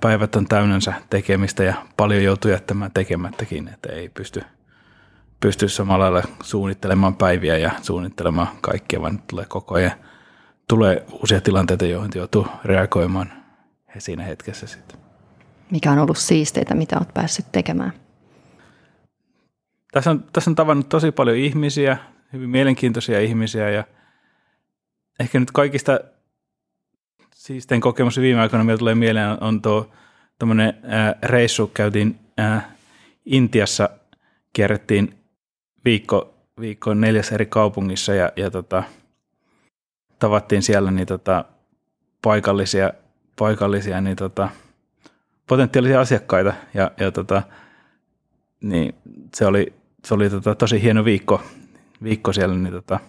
päivät 0.00 0.36
on 0.36 0.48
täynnänsä 0.48 0.92
tekemistä 1.10 1.64
ja 1.64 1.74
paljon 1.96 2.24
joutuu 2.24 2.50
jättämään 2.50 2.90
tekemättäkin, 2.94 3.68
että 3.68 3.92
ei 3.92 4.08
pysty, 4.08 4.42
pysty 5.40 5.68
samalla 5.68 6.12
lailla 6.12 6.28
suunnittelemaan 6.42 7.16
päiviä 7.16 7.58
ja 7.58 7.70
suunnittelemaan 7.82 8.48
kaikkea, 8.60 9.02
vaan 9.02 9.22
tulee 9.30 9.44
koko 9.48 9.74
ajan 9.74 9.92
tulee 10.68 11.06
uusia 11.12 11.40
tilanteita, 11.40 11.86
joihin 11.86 12.10
joutuu 12.14 12.46
reagoimaan 12.64 13.32
siinä 13.98 14.22
hetkessä 14.22 14.66
sitten. 14.66 14.98
Mikä 15.70 15.92
on 15.92 15.98
ollut 15.98 16.18
siisteitä, 16.18 16.74
mitä 16.74 16.96
olet 16.96 17.14
päässyt 17.14 17.46
tekemään? 17.52 17.92
Tässä 19.92 20.10
on, 20.10 20.24
tässä 20.32 20.50
on 20.50 20.54
tavannut 20.54 20.88
tosi 20.88 21.12
paljon 21.12 21.36
ihmisiä, 21.36 21.98
hyvin 22.32 22.50
mielenkiintoisia 22.50 23.20
ihmisiä 23.20 23.70
ja 23.70 23.84
ehkä 25.20 25.40
nyt 25.40 25.50
kaikista 25.50 26.00
siisteen 27.34 27.80
kokemus 27.80 28.20
viime 28.20 28.40
aikoina, 28.40 28.64
mitä 28.64 28.78
tulee 28.78 28.94
mieleen, 28.94 29.42
on 29.42 29.62
tuo 29.62 29.90
tuommoinen 30.38 30.74
reissu, 31.22 31.66
käytiin 31.66 32.18
ää, 32.36 32.72
Intiassa, 33.24 33.90
kierrettiin 34.52 35.18
viikko, 35.84 36.34
viikko 36.60 36.94
neljäs 36.94 37.32
eri 37.32 37.46
kaupungissa 37.46 38.14
ja, 38.14 38.32
ja 38.36 38.50
tota, 38.50 38.82
tavattiin 40.18 40.62
siellä 40.62 40.90
niin 40.90 41.06
tota, 41.06 41.44
paikallisia, 42.22 42.92
paikallisia 43.38 44.00
niin 44.00 44.16
tota, 44.16 44.48
potentiaalisia 45.46 46.00
asiakkaita 46.00 46.52
ja, 46.74 46.90
ja 47.00 47.12
tota, 47.12 47.42
niin 48.60 48.94
se 49.34 49.46
oli, 49.46 49.72
se 50.04 50.14
oli 50.14 50.30
tota, 50.30 50.54
tosi 50.54 50.82
hieno 50.82 51.04
viikko, 51.04 51.42
viikko 52.02 52.32
siellä 52.32 52.54
niin 52.54 52.72
tota, 52.72 53.00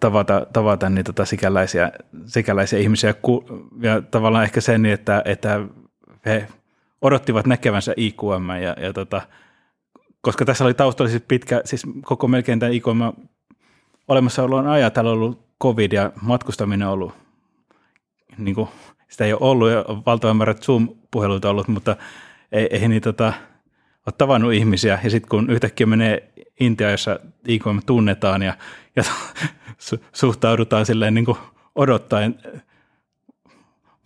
tavata, 0.00 0.46
tavata 0.52 0.90
niin 0.90 1.04
tota 1.04 1.24
sikäläisiä, 1.24 1.92
sikäläisiä 2.26 2.78
ihmisiä 2.78 3.14
ja 3.80 4.02
tavallaan 4.02 4.44
ehkä 4.44 4.60
sen, 4.60 4.86
että, 4.86 5.22
että 5.24 5.60
he 6.26 6.48
odottivat 7.02 7.46
näkevänsä 7.46 7.94
IQM 7.96 8.48
ja, 8.62 8.76
ja 8.80 8.92
tota, 8.92 9.22
koska 10.20 10.44
tässä 10.44 10.64
oli 10.64 10.74
taustalla 10.74 11.10
siis 11.10 11.22
pitkä, 11.28 11.62
siis 11.64 11.82
koko 12.02 12.28
melkein 12.28 12.58
tämä 12.58 12.72
IQM 12.72 13.00
olemassaolon 14.08 14.66
ajan 14.66 14.92
täällä 14.92 15.10
on 15.10 15.16
ollut 15.16 15.48
covid 15.62 15.92
ja 15.92 16.12
matkustaminen 16.22 16.88
on 16.88 16.94
ollut, 16.94 17.14
niin 18.38 18.54
kuin, 18.54 18.68
sitä 19.08 19.24
ei 19.24 19.32
ole 19.32 19.40
ollut 19.42 19.70
ja 19.70 19.84
valtavan 20.06 20.36
määrä 20.36 20.54
Zoom-puheluita 20.54 21.50
ollut, 21.50 21.68
mutta 21.68 21.96
ei, 22.52 22.68
ei 22.70 22.88
niin 22.88 23.02
tota, 23.02 23.32
ole 24.06 24.14
tavannut 24.18 24.52
ihmisiä 24.52 24.98
ja 25.04 25.10
sitten 25.10 25.28
kun 25.28 25.50
yhtäkkiä 25.50 25.86
menee 25.86 26.32
Intia, 26.60 26.90
jossa 26.90 27.20
IQM 27.48 27.78
tunnetaan 27.86 28.42
ja, 28.42 28.56
ja 28.96 29.02
su, 29.78 29.96
suhtaudutaan 30.12 30.86
silleen 30.86 31.14
niin 31.14 31.24
kuin 31.24 31.38
odottaen 31.74 32.40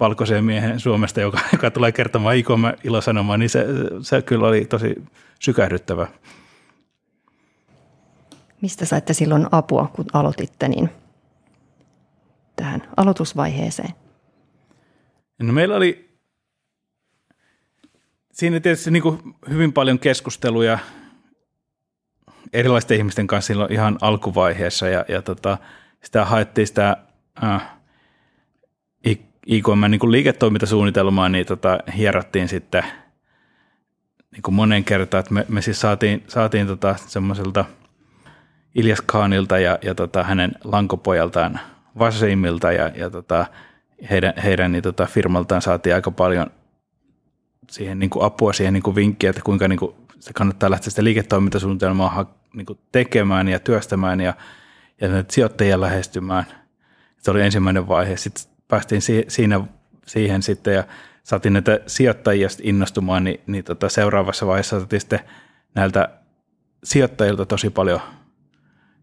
valkoiseen 0.01 0.45
miehen 0.45 0.81
Suomesta, 0.81 1.21
joka, 1.21 1.39
joka 1.53 1.71
tulee 1.71 1.93
kertomaan 1.93 2.37
IQM 2.37 2.63
ilosanomaa, 2.85 3.37
niin 3.37 3.51
se, 3.51 3.67
se 4.03 4.23
kyllä 4.23 4.49
oli 4.49 4.65
tosi 4.65 5.03
sykähdyttävä. 5.39 6.09
Mistä 8.61 8.85
saitte 8.85 9.13
silloin 9.13 9.47
apua, 9.53 9.91
kun 9.93 10.07
aloititte 10.13 10.69
niin 10.69 10.91
tähän 12.57 12.83
aloitusvaiheeseen? 12.97 13.91
No 15.43 15.53
meillä 15.53 15.77
oli 15.77 16.12
siinä 18.33 18.61
tietysti 18.61 18.91
niin 18.91 19.03
kuin 19.03 19.35
hyvin 19.51 19.73
paljon 19.73 19.99
keskusteluja 19.99 20.79
erilaisten 22.53 22.97
ihmisten 22.97 23.27
kanssa 23.27 23.47
silloin 23.47 23.73
ihan 23.73 23.99
alkuvaiheessa 24.01 24.89
ja, 24.89 25.05
ja 25.09 25.23
tota, 25.23 25.59
sitä 26.03 26.25
haettiin 26.25 26.67
sitä 26.67 26.97
äh, 27.45 27.62
IKM 29.47 29.91
niin 29.91 30.12
liiketoimintasuunnitelmaa, 30.12 31.29
niin 31.29 31.47
tota, 31.47 31.79
hierottiin 31.97 32.49
sitten 32.49 32.85
niin 34.33 34.43
kuin 34.43 34.55
monen 34.55 34.85
kertaan, 34.85 35.21
että 35.21 35.35
me, 35.35 35.47
me 35.49 35.62
siis 35.62 35.81
saatiin, 35.81 36.25
saatiin 36.29 36.67
tota 36.67 36.95
semmoiselta 37.07 37.65
Iljas 38.75 39.01
Khanilta 39.01 39.59
ja, 39.59 39.79
ja 39.83 39.95
tota, 39.95 40.23
hänen 40.23 40.53
lankopojaltaan 40.65 41.61
Vasimilta 41.99 42.73
ja, 42.73 42.89
ja 42.89 43.11
tota, 43.11 43.47
heidän, 44.11 44.35
heidän 44.45 44.73
niin 44.73 44.83
tota, 44.83 45.07
firmaltaan 45.07 45.62
saatiin 45.62 45.95
aika 45.95 46.11
paljon 46.11 46.51
siihen 47.73 47.99
niin 47.99 48.11
kuin 48.11 48.25
apua, 48.25 48.52
siihen 48.52 48.73
niin 48.73 48.83
kuin 48.83 48.97
vinkkiä, 48.97 49.31
että 49.31 49.43
kuinka 49.45 49.69
niin 49.69 49.79
kuin 49.79 49.95
se 50.21 50.33
kannattaa 50.33 50.71
lähteä 50.71 50.91
sitä 50.91 51.05
liiketoimintasuunnitelmaa 51.05 52.35
niin 52.55 52.67
kuin 52.67 52.79
tekemään 52.93 53.49
ja 53.49 53.59
työstämään 53.59 54.21
ja, 54.21 54.35
ja 55.00 55.09
sijoittajia 55.29 55.81
lähestymään. 55.81 56.45
Se 57.19 57.31
oli 57.31 57.43
ensimmäinen 57.43 57.88
vaihe. 57.88 58.17
Sitten 58.17 58.45
päästiin 58.69 59.02
si- 59.02 59.25
siinä, 59.29 59.61
siihen 60.07 60.43
sitten 60.43 60.75
ja 60.75 60.85
saatiin 61.23 61.52
näitä 61.52 61.81
sijoittajia 61.87 62.49
innostumaan, 62.62 63.25
niin, 63.25 63.41
niin 63.47 63.64
tota 63.64 63.88
seuraavassa 63.88 64.47
vaiheessa 64.47 64.81
saatiin 64.81 65.00
sitten 65.00 65.21
näiltä 65.75 66.09
sijoittajilta 66.85 67.47
tosi 67.47 67.71
paljon 67.71 68.00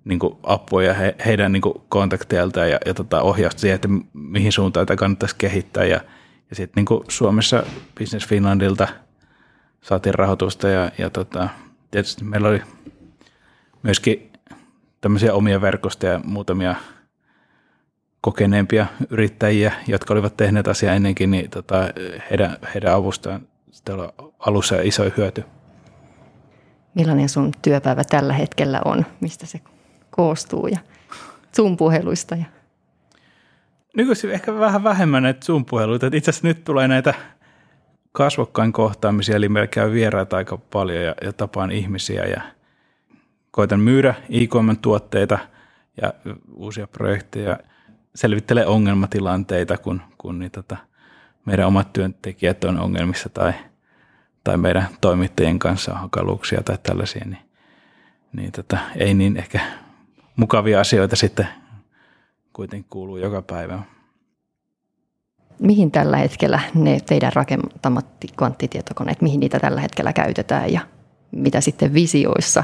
niin 0.06 0.20
kuin 0.20 0.38
apua 0.44 0.84
ja 0.84 0.94
he, 0.94 1.16
heidän 1.26 1.52
niin 1.52 1.62
kuin 1.62 1.82
kontakteilta 1.90 2.66
ja, 2.66 2.80
ja 2.86 2.94
tota 2.94 3.22
ohjausta 3.22 3.62
siihen, 3.62 3.76
että 3.76 3.90
mihin 4.14 4.52
suuntaan 4.52 4.86
tätä 4.86 5.00
kannattaisi 5.00 5.36
kehittää. 5.38 5.86
Ja, 5.86 6.02
ja 6.50 6.56
sitten 6.56 6.86
niin 6.90 7.04
Suomessa 7.08 7.64
Business 8.00 8.28
Finlandilta 8.28 8.88
saatiin 9.82 10.16
rahoitusta 10.16 10.68
ja, 10.68 10.92
ja 10.98 11.10
tota, 11.10 11.50
tietysti 11.92 12.24
meillä 12.24 12.50
oli 12.50 12.62
myöskin 13.84 14.32
tämmöisiä 15.02 15.34
omia 15.34 15.62
verkostoja 15.62 16.14
ja 16.14 16.20
muutamia– 16.24 16.76
kokeneempia 18.22 18.86
yrittäjiä, 19.10 19.74
jotka 19.88 20.14
olivat 20.14 20.38
tehneet 20.38 20.68
asiaa 20.68 20.96
ennenkin, 20.96 21.32
niin 21.32 21.50
tota, 21.50 21.78
heidän, 22.32 22.58
heidän 22.74 22.94
avustaan 22.94 23.42
oli 23.90 24.10
alussa 24.40 24.82
iso 24.82 25.04
hyöty. 25.18 25.44
Millainen 26.94 27.30
sun 27.30 27.52
työpäivä 27.62 28.04
tällä 28.04 28.34
hetkellä 28.34 28.82
on? 28.86 29.06
Mistä 29.22 29.46
se 29.46 29.60
koostuu 30.10 30.68
ja 30.68 30.80
Zoom-puheluista? 31.56 32.36
Ja... 32.36 32.46
Nykyisin 34.00 34.32
ehkä 34.32 34.60
vähän 34.60 34.84
vähemmän 34.84 35.24
näitä 35.24 35.46
Zoom-puheluita. 35.46 36.08
Itse 36.14 36.32
asiassa 36.32 36.48
nyt 36.48 36.64
tulee 36.64 36.88
näitä 36.88 37.14
kasvokkain 38.12 38.74
kohtaamisia, 38.74 39.36
eli 39.36 39.50
meillä 39.50 39.68
käy 39.68 39.92
vieraita 39.92 40.38
aika 40.38 40.58
paljon 40.58 41.04
ja, 41.04 41.16
ja 41.22 41.34
tapaan 41.34 41.72
ihmisiä 41.72 42.26
ja 42.26 42.42
koitan 43.52 43.80
myydä 43.80 44.14
e-commerce-tuotteita 44.30 45.40
ja 46.02 46.14
uusia 46.56 46.88
projekteja– 46.88 47.60
selvittelee 48.16 48.66
ongelmatilanteita, 48.66 49.78
kun, 49.78 50.02
kun 50.18 50.40
niin 50.40 50.52
tota, 50.52 50.78
meidän 51.46 51.68
omat 51.68 51.94
työntekijät 51.94 52.64
on 52.64 52.80
ongelmissa 52.80 53.30
tai, 53.30 53.54
tai 54.44 54.58
meidän 54.58 54.88
toimittajien 55.02 55.60
kanssa 55.60 55.92
on 55.92 56.00
hankaluuksia 56.00 56.64
tai 56.64 56.78
tällaisia, 56.84 57.26
niin, 57.26 57.42
niin 58.34 58.52
tota, 58.52 58.78
ei 58.96 59.14
niin 59.14 59.38
ehkä 59.38 59.60
mukavia 60.36 60.80
asioita 60.80 61.16
sitten 61.16 61.48
kuitenkin 62.60 62.90
kuuluu 62.90 63.18
joka 63.18 63.42
päivä. 63.42 63.80
Mihin 65.60 65.92
tällä 65.92 66.18
hetkellä 66.18 66.60
ne 66.76 67.00
teidän 67.00 67.34
rakentamat 67.34 68.06
kvanttitietokoneet, 68.38 69.22
mihin 69.22 69.40
niitä 69.40 69.60
tällä 69.60 69.82
hetkellä 69.82 70.14
käytetään 70.14 70.74
ja 70.74 70.82
mitä 71.32 71.62
sitten 71.62 71.94
visioissa, 71.94 72.64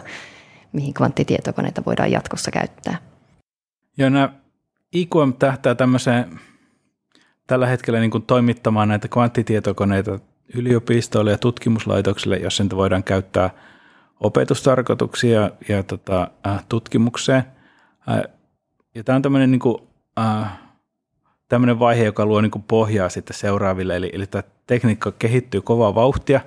mihin 0.72 0.94
kvanttitietokoneita 0.94 1.84
voidaan 1.86 2.12
jatkossa 2.12 2.52
käyttää? 2.52 2.98
Joo, 3.98 4.10
nämä 4.10 4.30
IQM 4.96 5.34
tähtää 5.40 5.76
tämmöiseen 5.76 6.40
tällä 7.48 7.68
hetkellä 7.68 8.00
niin 8.00 8.12
kuin 8.12 8.24
toimittamaan 8.24 8.88
näitä 8.88 9.08
kvanttitietokoneita 9.08 10.20
yliopistoille 10.54 11.32
ja 11.32 11.38
tutkimuslaitoksille, 11.38 12.38
jos 12.38 12.60
niitä 12.60 12.76
voidaan 12.76 13.04
käyttää 13.04 13.50
opetustarkoituksia 14.20 15.52
ja 15.70 15.84
tota, 15.84 16.28
äh, 16.48 16.66
tutkimukseen. 16.70 17.44
Ja 18.96 19.04
tämä 19.04 19.16
on 19.16 19.22
tämmöinen, 19.22 19.52
niin 19.52 19.60
kuin, 19.60 19.78
äh, 20.20 20.60
tämmöinen 21.50 21.80
vaihe, 21.80 22.04
joka 22.04 22.26
luo 22.26 22.42
niin 22.42 22.52
kuin 22.52 22.64
pohjaa 22.68 23.10
sitten 23.10 23.38
seuraaville. 23.38 23.96
Eli, 23.96 24.10
eli 24.14 24.28
tämä 24.28 24.44
tekniikka 24.68 25.12
kehittyy 25.12 25.62
kovaa 25.62 25.96
vauhtia. 25.96 26.42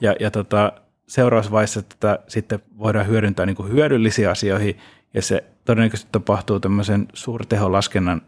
Ja, 0.00 0.14
ja 0.20 0.30
tota, 0.30 0.72
seuraavassa 1.06 1.82
tätä 1.82 2.18
sitten 2.28 2.58
voidaan 2.78 3.06
hyödyntää 3.06 3.46
niin 3.46 3.56
kuin 3.56 3.72
hyödyllisiä 3.72 4.30
asioihin. 4.30 4.78
Ja 5.14 5.22
se 5.22 5.44
todennäköisesti 5.64 6.08
tapahtuu 6.12 6.60
tämmöisen 6.60 7.08
suurteholaskennan 7.12 8.22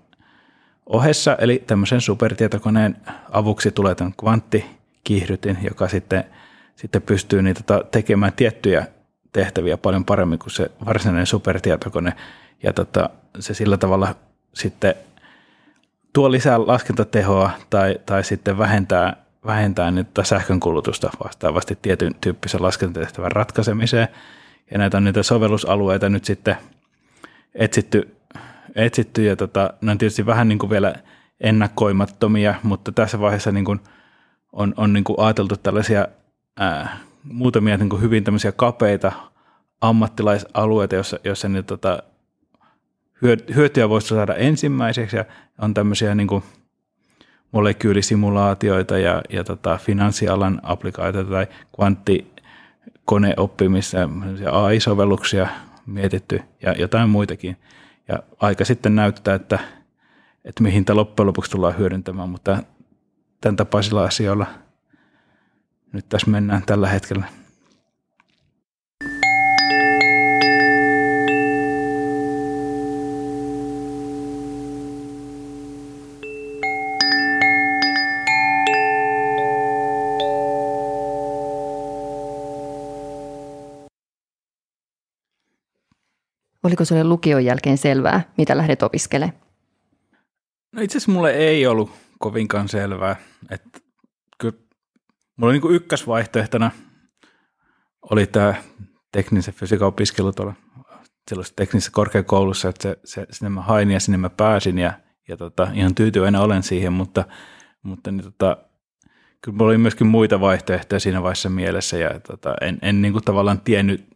ohessa, 0.87 1.37
eli 1.37 1.63
tämmöisen 1.67 2.01
supertietokoneen 2.01 2.97
avuksi 3.31 3.71
tulee 3.71 3.95
tämän 3.95 4.15
kvanttikiihdytin, 4.21 5.59
joka 5.63 5.89
sitten, 5.89 6.25
sitten 6.77 7.03
pystyy 7.03 7.43
niitä 7.43 7.81
tekemään 7.91 8.33
tiettyjä 8.33 8.87
tehtäviä 9.33 9.77
paljon 9.77 10.05
paremmin 10.05 10.39
kuin 10.39 10.51
se 10.51 10.71
varsinainen 10.87 11.27
supertietokone, 11.27 12.13
ja 12.63 12.73
tota, 12.73 13.11
se 13.39 13.55
sillä 13.55 13.77
tavalla 13.77 14.15
sitten 14.55 14.95
tuo 16.13 16.31
lisää 16.31 16.67
laskentatehoa 16.67 17.51
tai, 17.71 17.99
tai 18.07 18.25
sitten 18.25 18.59
vähentää, 18.59 19.17
vähentää 19.47 19.91
nyt 19.91 20.09
sähkönkulutusta 20.23 21.11
vastaavasti 21.25 21.79
tietyn 21.83 22.15
tyyppisen 22.21 22.63
laskentatehtävän 22.63 23.33
ratkaisemiseen. 23.33 24.09
Ja 24.71 24.79
näitä 24.79 24.97
on 24.97 25.05
niitä 25.05 25.23
sovellusalueita 25.23 26.09
nyt 26.09 26.25
sitten– 26.25 26.57
etsitty, 27.55 28.17
etsitty 28.75 29.25
ja 29.25 29.37
tota, 29.37 29.75
ne 29.81 29.91
on 29.91 29.99
tietysti 29.99 30.27
vähän 30.27 30.49
niin 30.49 30.59
kuin 30.59 30.71
vielä 30.71 30.95
ennakoimattomia, 31.41 32.55
mutta 32.63 32.93
tässä 32.93 33.21
vaiheessa 33.21 33.53
niin 33.53 33.65
kuin 33.65 33.81
on, 34.53 34.75
on 34.77 34.93
niin 34.93 35.05
kuin 35.05 35.21
ajateltu 35.21 35.57
tällaisia 35.57 36.09
ää, 36.59 36.97
muutamia 37.25 37.77
niin 37.77 37.89
kuin 37.89 38.03
hyvin 38.03 38.25
tämmöisiä 38.25 38.53
kapeita 38.53 39.13
ammattilaisalueita, 39.81 40.95
joissa, 40.95 41.19
joissa 41.25 41.49
niin, 41.49 41.65
tota, 41.65 42.03
hyötyä 43.55 43.89
voisi 43.89 44.09
saada 44.09 44.35
ensimmäiseksi 44.35 45.17
ja 45.17 45.25
on 45.59 45.75
tämmöisiä 45.75 46.15
niin 46.15 46.29
kuin 46.29 46.43
molekyylisimulaatioita 47.53 48.99
ja, 48.99 49.23
ja 49.31 49.45
tota, 49.45 49.77
finanssialan 49.77 50.61
applikaatioita 50.63 51.31
tai 51.31 51.47
kvanttikoneoppimista, 51.77 53.99
AI-sovelluksia 54.51 55.49
mietitty 55.87 56.43
ja 56.63 56.73
jotain 56.73 57.11
muitakin. 57.11 57.57
Ja 58.09 58.19
aika 58.41 58.65
sitten 58.65 58.95
näyttää, 58.95 59.35
että, 59.35 59.59
että 60.45 60.63
mihin 60.63 60.85
tämä 60.85 60.97
loppujen 60.97 61.27
lopuksi 61.27 61.51
tullaan 61.51 61.79
hyödyntämään, 61.79 62.29
mutta 62.29 62.63
tämän 63.41 63.57
tapaisilla 63.57 64.05
asioilla 64.05 64.47
nyt 65.93 66.09
tässä 66.09 66.31
mennään 66.31 66.63
tällä 66.67 66.89
hetkellä. 66.89 67.27
Oliko 86.65 86.85
sinulle 86.85 87.09
lukion 87.09 87.45
jälkeen 87.45 87.79
selvää, 87.79 88.33
mitä 88.39 88.57
lähdet 88.57 88.83
opiskelemaan? 88.83 89.39
No 90.73 90.83
itse 90.83 90.99
asiassa 90.99 91.13
mulle 91.13 91.31
ei 91.31 91.67
ollut 91.67 91.91
kovinkaan 92.19 92.69
selvää. 92.69 93.17
Että 93.51 93.81
kyllä 94.39 94.59
mulla 95.37 95.53
oli 95.53 95.61
niin 95.61 95.75
ykkösvaihtoehtona 95.75 96.71
oli 98.11 98.27
tämä 98.27 98.55
teknisen 99.13 99.55
fysiikan 99.55 99.89
opiskelu 99.89 100.33
tuolla 100.33 100.55
teknisessä 101.57 101.93
korkeakoulussa, 101.93 102.69
että 102.69 102.83
se, 102.83 102.97
se, 103.05 103.27
sinne 103.31 103.51
mä 103.51 103.63
hain 103.63 103.91
ja 103.91 104.01
sinne 104.01 104.19
mä 104.19 104.31
pääsin 104.31 104.79
ja, 104.79 104.93
ja 105.29 105.37
tota, 105.37 105.69
ihan 105.75 105.95
tyytyväinen 105.95 106.41
olen 106.41 106.63
siihen, 106.63 106.93
mutta, 106.93 107.25
mutta 107.83 108.11
niin 108.11 108.25
tota, 108.25 108.57
kyllä 109.41 109.57
mulla 109.57 109.71
oli 109.71 109.79
myöskin 109.79 110.07
muita 110.07 110.41
vaihtoehtoja 110.41 111.01
siinä 111.01 111.23
vaiheessa 111.23 111.49
mielessä 111.49 111.97
ja 111.97 112.21
tota, 112.21 112.55
en, 112.61 112.79
en 112.83 113.03
niin 113.03 113.13
kuin 113.13 113.25
tavallaan 113.25 113.61
tiennyt, 113.61 114.12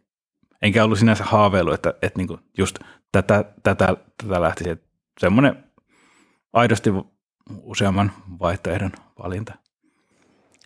enkä 0.62 0.84
ollut 0.84 0.98
sinänsä 0.98 1.24
haaveilu, 1.24 1.72
että, 1.72 1.94
että 2.02 2.18
niin 2.18 2.28
kuin 2.28 2.40
just 2.58 2.78
tätä, 3.12 3.44
tätä, 3.62 3.96
tätä 4.22 4.40
lähtisi. 4.40 4.70
Että 4.70 4.86
semmoinen 5.20 5.64
aidosti 6.52 6.90
useamman 7.62 8.12
vaihtoehdon 8.40 8.92
valinta. 9.18 9.54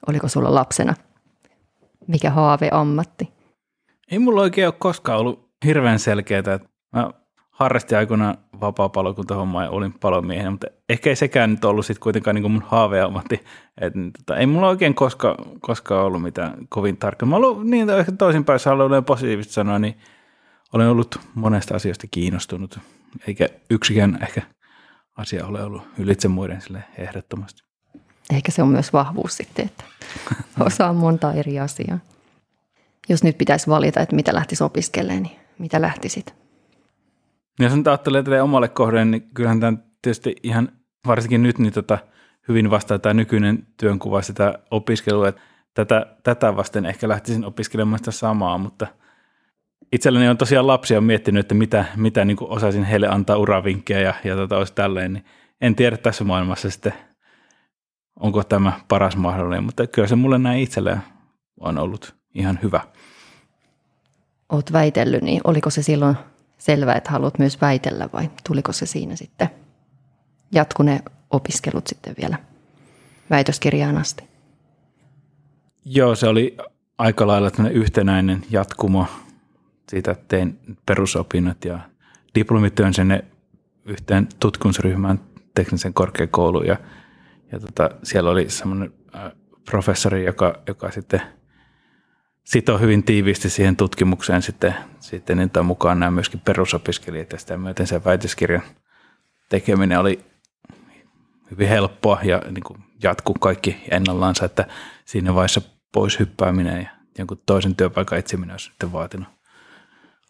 Oliko 0.09 0.29
sulla 0.29 0.55
lapsena? 0.55 0.95
Mikä 2.07 2.31
haave 2.31 2.69
ammatti? 2.73 3.33
Ei 4.11 4.19
mulla 4.19 4.41
oikein 4.41 4.67
ole 4.67 4.75
koskaan 4.79 5.19
ollut 5.19 5.51
hirveän 5.65 5.99
selkeää. 5.99 6.59
Mä 6.93 7.11
harrastin 7.51 7.99
aikoinaan 7.99 8.39
vapaa-palokuntahommaa 8.61 9.65
ja 9.65 9.71
olin 9.71 9.93
palomiehenä, 9.93 10.51
mutta 10.51 10.67
ehkä 10.89 11.11
ei 11.11 11.17
sekään 11.17 11.51
nyt 11.51 11.65
ollut 11.65 11.87
sitten 11.87 12.03
kuitenkaan 12.03 12.35
niin 12.35 12.43
kuin 12.43 12.53
mun 12.53 12.65
haaveammatti. 12.67 13.45
Et, 13.81 13.93
tota, 14.19 14.37
ei 14.37 14.47
mulla 14.47 14.69
oikein 14.69 14.95
koskaan 14.95 15.37
koska 15.61 16.03
ollut 16.03 16.23
mitään 16.23 16.55
kovin 16.69 16.97
tarkkaa. 16.97 17.29
Mä 17.29 17.37
olen 17.37 17.71
niin 17.71 17.91
ehkä 17.91 18.13
toisinpäin, 18.13 18.55
jos 18.55 18.67
haluan 18.67 19.05
positiivisesti 19.05 19.55
sanoa, 19.55 19.79
niin 19.79 19.99
olen 20.73 20.89
ollut 20.89 21.21
monesta 21.35 21.77
asiasta 21.77 22.07
kiinnostunut, 22.11 22.79
eikä 23.27 23.49
yksikään 23.71 24.19
ehkä 24.23 24.43
asia 25.17 25.47
ole 25.47 25.63
ollut 25.63 25.83
ylitse 25.99 26.29
muiden 26.29 26.61
sille 26.61 26.85
ehdottomasti. 26.99 27.63
Ehkä 28.35 28.53
se 28.53 28.63
on 28.63 28.69
myös 28.69 28.93
vahvuus 28.93 29.37
sitten, 29.37 29.65
että 29.65 29.85
osaa 30.67 30.93
monta 30.93 31.33
eri 31.33 31.61
asiaa. 31.61 31.99
Jos 33.09 33.25
nyt 33.25 33.39
pitäisi 33.39 33.67
valita, 33.67 34.01
että 34.01 34.17
mitä 34.17 34.35
lähtisi 34.35 34.65
opiskelemaan, 34.65 35.23
niin 35.23 35.37
mitä 35.59 35.81
lähtisit? 35.81 36.40
Jos 37.61 37.77
nyt 37.77 37.89
ajattelee 37.89 38.23
tätä 38.23 38.45
omalle 38.45 38.69
kohden, 38.69 39.11
niin 39.11 39.31
kyllähän 39.35 39.61
tämä 39.61 39.79
tietysti 40.03 40.37
ihan 40.43 40.69
varsinkin 41.07 41.43
nyt 41.43 41.59
niin 41.59 41.73
tota, 41.73 41.99
hyvin 42.49 42.71
vastaa 42.71 42.99
tämä 42.99 43.15
nykyinen 43.15 43.67
työnkuva 43.77 44.23
sitä 44.23 44.59
opiskelua, 44.71 45.29
että 45.29 45.41
tätä, 45.75 46.07
tätä 46.23 46.57
vasten 46.57 46.87
ehkä 46.87 47.09
lähtisin 47.09 47.45
opiskelemaan 47.45 47.99
sitä 47.99 48.11
samaa, 48.11 48.59
mutta 48.59 48.87
itselleni 49.93 50.29
on 50.29 50.37
tosiaan 50.37 50.67
lapsia 50.67 51.01
miettinyt, 51.01 51.41
että 51.41 51.55
mitä, 51.55 51.85
mitä 51.97 52.25
niin 52.25 52.37
osaisin 52.41 52.85
heille 52.85 53.09
antaa 53.09 53.37
uravinkkejä 53.37 54.01
ja, 54.01 54.15
ja 54.25 54.37
tota, 54.37 54.57
olisi 54.59 54.75
tälleen, 54.75 55.13
niin 55.13 55.25
en 55.61 55.77
tiedä 55.77 55.97
tässä 55.97 56.25
maailmassa 56.25 56.71
sitten, 56.71 56.93
onko 58.21 58.45
tämä 58.45 58.73
paras 58.89 59.17
mahdollinen, 59.17 59.65
mutta 59.65 59.87
kyllä 59.87 60.09
se 60.09 60.17
mulle 60.17 60.39
näin 60.39 60.61
itselleen 60.61 61.01
on 61.61 61.79
ollut 61.79 62.15
ihan 62.35 62.59
hyvä. 62.63 62.81
Olet 64.49 64.73
väitellyt, 64.73 65.23
niin 65.23 65.41
oliko 65.45 65.71
se 65.71 65.83
silloin 65.83 66.17
selvää, 66.61 66.95
että 66.95 67.11
haluat 67.11 67.39
myös 67.39 67.61
väitellä 67.61 68.09
vai 68.13 68.31
tuliko 68.49 68.73
se 68.73 68.87
siinä 68.87 69.17
sitten 69.17 69.51
jatkune 70.53 71.03
opiskelut 71.31 71.87
sitten 71.87 72.15
vielä 72.21 72.37
väitöskirjaan 73.31 73.99
asti? 73.99 74.25
Joo, 75.85 76.15
se 76.15 76.29
oli 76.29 76.57
aika 76.99 77.27
lailla 77.27 77.51
yhtenäinen 77.71 78.43
jatkumo 78.51 79.07
siitä, 79.89 80.11
että 80.11 80.25
tein 80.29 80.59
perusopinnot 80.87 81.65
ja 81.65 81.79
diplomityön 82.35 82.95
sinne 82.95 83.25
yhteen 83.85 84.29
tutkimusryhmään 84.41 85.21
teknisen 85.55 85.95
korkeakouluun 85.95 86.67
ja, 86.67 86.77
ja 87.53 87.61
tota, 87.61 87.91
siellä 88.03 88.31
oli 88.31 88.51
semmoinen 88.51 88.93
professori, 89.71 90.25
joka, 90.25 90.63
joka 90.67 90.91
sitten– 90.91 91.23
sitoo 92.45 92.79
hyvin 92.79 93.03
tiiviisti 93.03 93.51
siihen 93.51 93.77
tutkimukseen 93.77 94.43
sitten, 94.43 94.75
sitten 95.01 95.39
niitä 95.39 95.63
mukaan 95.63 96.01
nämä 96.01 96.11
myöskin 96.11 96.41
perusopiskelijat 96.41 97.33
ja 97.33 97.39
sitä 97.39 97.57
myöten 97.57 97.87
sen 97.87 98.05
väitöskirjan 98.05 98.63
tekeminen 99.49 99.99
oli 99.99 100.25
hyvin 101.51 101.69
helppoa 101.69 102.21
ja 102.23 102.43
niin 102.51 102.65
kuin 102.65 102.85
jatkuu 103.03 103.35
kaikki 103.41 103.77
ennallansa, 103.91 104.45
että 104.45 104.67
siinä 105.05 105.35
vaiheessa 105.35 105.61
pois 105.93 106.19
hyppääminen 106.19 106.83
ja 106.83 106.89
jonkun 107.19 107.43
toisen 107.47 107.77
työpaikan 107.77 108.19
etsiminen 108.19 108.55
olisi 108.55 108.67
sitten 108.67 108.93
vaatinut 108.93 109.29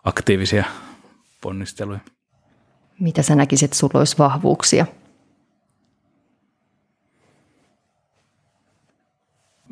aktiivisia 0.04 0.64
ponnisteluja. 1.40 2.00
Mitä 3.00 3.22
sä 3.22 3.34
näkisit, 3.34 3.72
sulla 3.72 3.98
olisi 3.98 4.18
vahvuuksia? 4.18 4.86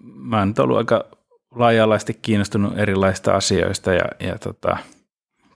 Mä 0.02 0.38
oon 0.38 0.54
ollut 0.58 0.76
aika 0.76 1.17
laaja-alaisesti 1.54 2.14
kiinnostunut 2.22 2.78
erilaisista 2.78 3.34
asioista 3.34 3.92
ja, 3.92 4.04
ja 4.20 4.38
tota, 4.38 4.76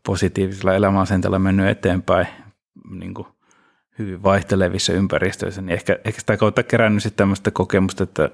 positiivisella 0.06 0.74
elämäasenteella 0.74 1.38
mennyt 1.38 1.68
eteenpäin 1.68 2.26
niin 2.90 3.14
kuin 3.14 3.28
hyvin 3.98 4.22
vaihtelevissa 4.22 4.92
ympäristöissä, 4.92 5.62
niin 5.62 5.72
ehkä, 5.72 5.98
ehkä 6.04 6.20
sitä 6.20 6.36
kautta 6.36 6.62
kerännyt 6.62 7.02
sitten 7.02 7.16
tämmöistä 7.16 7.50
kokemusta, 7.50 8.04
että 8.04 8.30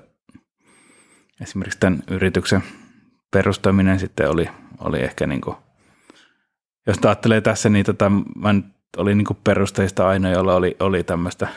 esimerkiksi 1.41 1.81
tämän 1.81 2.03
yrityksen 2.11 2.63
perustaminen 3.31 3.99
sitten 3.99 4.31
oli, 4.31 4.49
oli 4.79 5.01
ehkä 5.01 5.27
niin 5.27 5.41
kuin, 5.41 5.57
jos 6.87 6.99
ajattelee 7.05 7.41
tässä, 7.41 7.69
niin 7.69 7.87
tota, 7.87 8.11
mä 8.11 8.55
olin 8.97 9.19
niin 9.19 9.27
kuin 9.27 9.39
perustajista 9.45 10.09
ainoa, 10.09 10.33
jolla 10.33 10.55
oli, 10.55 10.77
oli 10.81 11.05
tämmöistä 11.05 11.49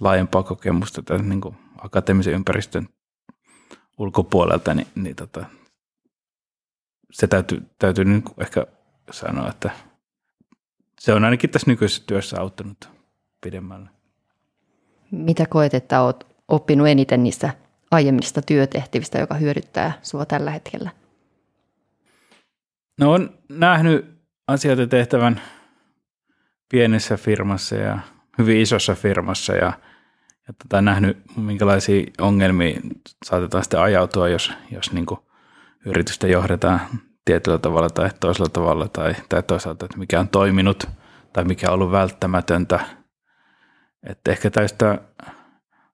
laajempaa 0.00 0.42
kokemusta 0.42 1.02
tämän 1.02 1.28
niin 1.28 1.40
kuin 1.40 1.56
akateemisen 1.78 2.34
ympäristön 2.34 2.88
ulkopuolelta, 3.98 4.74
niin, 4.74 4.86
niin 4.94 5.16
tota, 5.16 5.44
se 7.10 7.26
täytyy, 7.26 7.66
täytyy 7.78 8.04
niin 8.04 8.22
ehkä 8.40 8.66
sanoa, 9.10 9.48
että 9.48 9.70
se 11.00 11.12
on 11.12 11.24
ainakin 11.24 11.50
tässä 11.50 11.70
nykyisessä 11.70 12.02
työssä 12.06 12.40
auttanut 12.40 12.88
pidemmälle. 13.40 13.88
Mitä 15.10 15.46
koet, 15.46 15.74
että 15.74 16.02
olet 16.02 16.26
oppinut 16.48 16.88
eniten 16.88 17.22
niistä 17.22 17.54
aiemmista 17.90 18.42
työtehtävistä, 18.42 19.18
joka 19.18 19.34
hyödyttää 19.34 19.98
sinua 20.02 20.26
tällä 20.26 20.50
hetkellä? 20.50 20.90
No 23.00 23.12
on 23.12 23.38
nähnyt 23.48 24.06
asioita 24.46 24.86
tehtävän 24.86 25.40
pienessä 26.68 27.16
firmassa 27.16 27.76
ja 27.76 27.98
hyvin 28.38 28.60
isossa 28.60 28.94
firmassa 28.94 29.52
ja– 29.52 29.72
ja 30.48 30.54
tota, 30.62 30.82
nähnyt, 30.82 31.18
minkälaisia 31.36 32.06
ongelmia 32.20 32.80
saatetaan 33.24 33.64
sitten 33.64 33.80
ajautua, 33.80 34.28
jos, 34.28 34.52
jos 34.70 34.92
niin 34.92 35.06
kuin 35.06 35.20
yritystä 35.86 36.26
johdetaan 36.26 36.80
tietyllä 37.24 37.58
tavalla 37.58 37.90
tai 37.90 38.10
toisella 38.20 38.48
tavalla 38.48 38.88
tai, 38.88 39.14
tai 39.28 39.42
toisaalta, 39.42 39.84
että 39.84 39.98
mikä 39.98 40.20
on 40.20 40.28
toiminut 40.28 40.88
tai 41.32 41.44
mikä 41.44 41.68
on 41.68 41.74
ollut 41.74 41.90
välttämätöntä. 41.90 42.80
Että 44.02 44.30
ehkä 44.30 44.50
tästä 44.50 44.98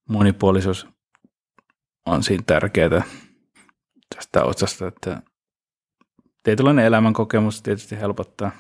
monipuolisuus 0.09 0.89
on 2.07 2.23
siinä 2.23 2.45
tärkeää 2.47 3.03
tästä 4.17 4.45
otsasta, 4.45 4.87
että 4.87 5.23
tietynlainen 6.43 6.85
elämänkokemus 6.85 7.63
tietysti 7.63 8.01
helpottaa. 8.01 8.51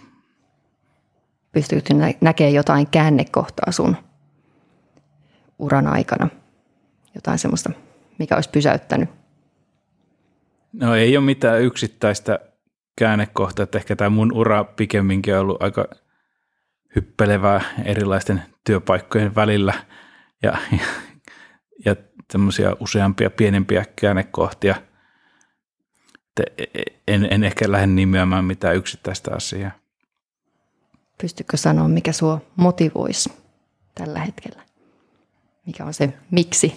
Pystyykö 1.52 1.94
näkemään 2.20 2.54
jotain 2.54 2.86
käännekohtaa 2.86 3.72
sun 3.72 3.96
uran 5.58 5.86
aikana? 5.86 6.28
Jotain 7.14 7.38
semmoista, 7.38 7.70
mikä 8.18 8.34
olisi 8.34 8.50
pysäyttänyt? 8.50 9.08
No 10.72 10.94
ei 10.94 11.16
ole 11.16 11.24
mitään 11.24 11.62
yksittäistä 11.62 12.38
käännekohtaa, 12.98 13.62
että 13.62 13.78
ehkä 13.78 13.96
tämä 13.96 14.10
mun 14.10 14.32
ura 14.32 14.64
pikemminkin 14.64 15.34
on 15.34 15.40
ollut 15.40 15.62
aika 15.62 15.88
hyppelevää 16.96 17.60
erilaisten 17.84 18.42
työpaikkojen 18.64 19.34
välillä 19.34 19.74
ja, 20.42 20.58
ja, 20.72 20.84
ja 21.84 21.96
semmoisia 22.32 22.76
useampia 22.80 23.30
pienempiä 23.30 23.84
käännekohtia. 23.96 24.74
En, 27.08 27.28
en 27.30 27.44
ehkä 27.44 27.72
lähde 27.72 27.86
nimeämään 27.86 28.44
mitään 28.44 28.76
yksittäistä 28.76 29.30
asiaa. 29.34 29.70
Pystytkö 31.20 31.56
sanoa, 31.56 31.88
mikä 31.88 32.12
sua 32.12 32.40
motivoisi 32.56 33.32
tällä 33.94 34.20
hetkellä? 34.20 34.62
Mikä 35.66 35.84
on 35.84 35.94
se 35.94 36.12
miksi? 36.30 36.74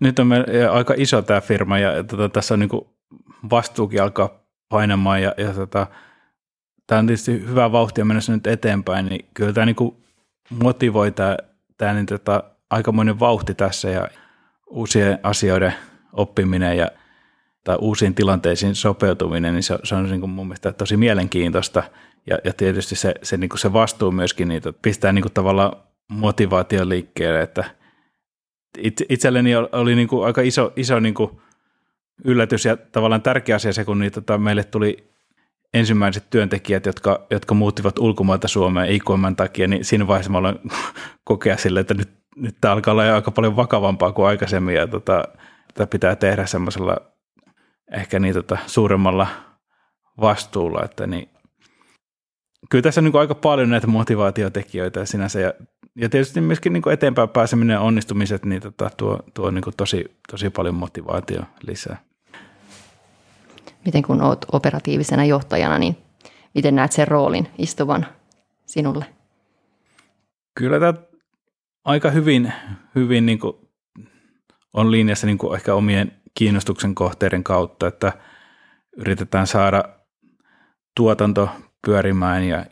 Nyt 0.00 0.18
on 0.18 0.30
aika 0.70 0.94
iso 0.96 1.22
tämä 1.22 1.40
firma 1.40 1.78
ja 1.78 2.04
tota, 2.04 2.28
tässä 2.28 2.54
on 2.54 2.60
niin 2.60 2.70
vastuukin 3.50 4.02
alkaa 4.02 4.40
painamaan 4.68 5.22
ja, 5.22 5.34
ja 5.36 5.54
tota, 5.54 5.86
tämä 6.86 6.98
on 6.98 7.06
tietysti 7.06 7.32
hyvä 7.32 7.72
vauhtia 7.72 8.04
mennessä 8.04 8.32
nyt 8.32 8.46
eteenpäin, 8.46 9.06
niin 9.06 9.26
kyllä 9.34 9.52
tämä 9.52 9.66
niin 9.66 9.76
motivoi 10.62 11.12
tämä, 11.12 11.36
tämä 11.76 11.94
niin 11.94 12.06
tota, 12.06 12.44
aikamoinen 12.70 13.20
vauhti 13.20 13.54
tässä 13.54 13.88
ja 13.88 14.08
uusien 14.66 15.18
asioiden 15.22 15.74
oppiminen 16.12 16.76
ja, 16.76 16.90
tai 17.64 17.76
uusiin 17.80 18.14
tilanteisiin 18.14 18.74
sopeutuminen, 18.74 19.54
niin 19.54 19.62
se, 19.62 19.78
se 19.84 19.94
on 19.94 20.10
niin 20.10 20.20
kuin 20.20 20.30
mun 20.30 20.46
mielestä 20.46 20.72
tosi 20.72 20.96
mielenkiintoista. 20.96 21.82
Ja, 22.26 22.38
ja 22.44 22.52
tietysti 22.52 22.96
se, 22.96 23.14
se, 23.22 23.36
niin 23.36 23.48
kuin 23.48 23.58
se 23.58 23.72
vastuu 23.72 24.10
myöskin 24.10 24.48
niitä 24.48 24.72
pistää 24.82 25.12
niin 25.12 25.22
kuin 25.22 25.32
tavallaan 25.32 25.72
motivaation 26.10 26.88
liikkeelle, 26.88 27.40
että 27.40 27.64
itse, 28.78 29.06
itselleni 29.08 29.56
oli 29.56 29.94
niin 29.94 30.08
kuin 30.08 30.26
aika 30.26 30.40
iso, 30.40 30.72
iso 30.76 31.00
niin 31.00 31.14
kuin 31.14 31.30
yllätys 32.24 32.64
ja 32.64 32.76
tavallaan 32.76 33.22
tärkeä 33.22 33.56
asia 33.56 33.72
se, 33.72 33.84
kun 33.84 33.98
niitä, 33.98 34.20
tota, 34.20 34.38
meille 34.38 34.64
tuli 34.64 35.10
ensimmäiset 35.74 36.30
työntekijät, 36.30 36.86
jotka, 36.86 37.26
jotka 37.30 37.54
muuttivat 37.54 37.98
ulkomailta 37.98 38.48
Suomeen 38.48 38.90
IKMn 38.90 39.36
takia, 39.36 39.68
niin 39.68 39.84
siinä 39.84 40.06
vaiheessa 40.06 40.32
mä 40.32 40.38
olen 40.38 40.58
kokea 41.24 41.56
sille, 41.56 41.80
että 41.80 41.94
nyt, 41.94 42.10
nyt 42.36 42.56
tämä 42.60 42.74
alkaa 42.74 42.92
olla 42.92 43.14
aika 43.14 43.30
paljon 43.30 43.56
vakavampaa 43.56 44.12
kuin 44.12 44.26
aikaisemmin 44.26 44.74
ja 44.74 44.86
tota, 44.86 45.24
tätä 45.74 45.86
pitää 45.86 46.16
tehdä 46.16 46.46
semmoisella 46.46 46.96
ehkä 47.92 48.18
niin 48.18 48.34
tota, 48.34 48.58
suuremmalla 48.66 49.26
vastuulla, 50.20 50.84
että 50.84 51.06
niin, 51.06 51.28
kyllä 52.70 52.82
tässä 52.82 53.00
on 53.00 53.04
niin 53.04 53.16
aika 53.16 53.34
paljon 53.34 53.70
näitä 53.70 53.86
motivaatiotekijöitä 53.86 55.04
sinänsä 55.04 55.40
ja, 55.40 55.52
ja 55.94 56.08
tietysti 56.08 56.40
myöskin 56.40 56.72
niin 56.72 56.92
eteenpäin 56.92 57.28
pääseminen 57.28 57.74
ja 57.74 57.80
onnistumiset 57.80 58.44
niin 58.44 58.62
tota, 58.62 58.90
tuo, 58.96 59.20
tuo 59.34 59.50
niin 59.50 59.64
tosi, 59.76 60.04
tosi 60.30 60.50
paljon 60.50 60.74
motivaatio 60.74 61.42
lisää 61.62 62.10
miten 63.84 64.02
kun 64.02 64.22
olet 64.22 64.46
operatiivisena 64.52 65.24
johtajana, 65.24 65.78
niin 65.78 65.96
miten 66.54 66.74
näet 66.74 66.92
sen 66.92 67.08
roolin 67.08 67.48
istuvan 67.58 68.06
sinulle? 68.66 69.04
Kyllä 70.54 70.80
tämä 70.80 70.94
aika 71.84 72.10
hyvin, 72.10 72.52
hyvin 72.94 73.26
niin 73.26 73.38
kuin 73.38 73.56
on 74.72 74.90
linjassa 74.90 75.26
niin 75.26 75.38
kuin 75.38 75.54
ehkä 75.54 75.74
omien 75.74 76.12
kiinnostuksen 76.34 76.94
kohteiden 76.94 77.44
kautta, 77.44 77.86
että 77.86 78.12
yritetään 78.96 79.46
saada 79.46 79.84
tuotanto 80.96 81.48
pyörimään 81.86 82.44
ja 82.44 82.66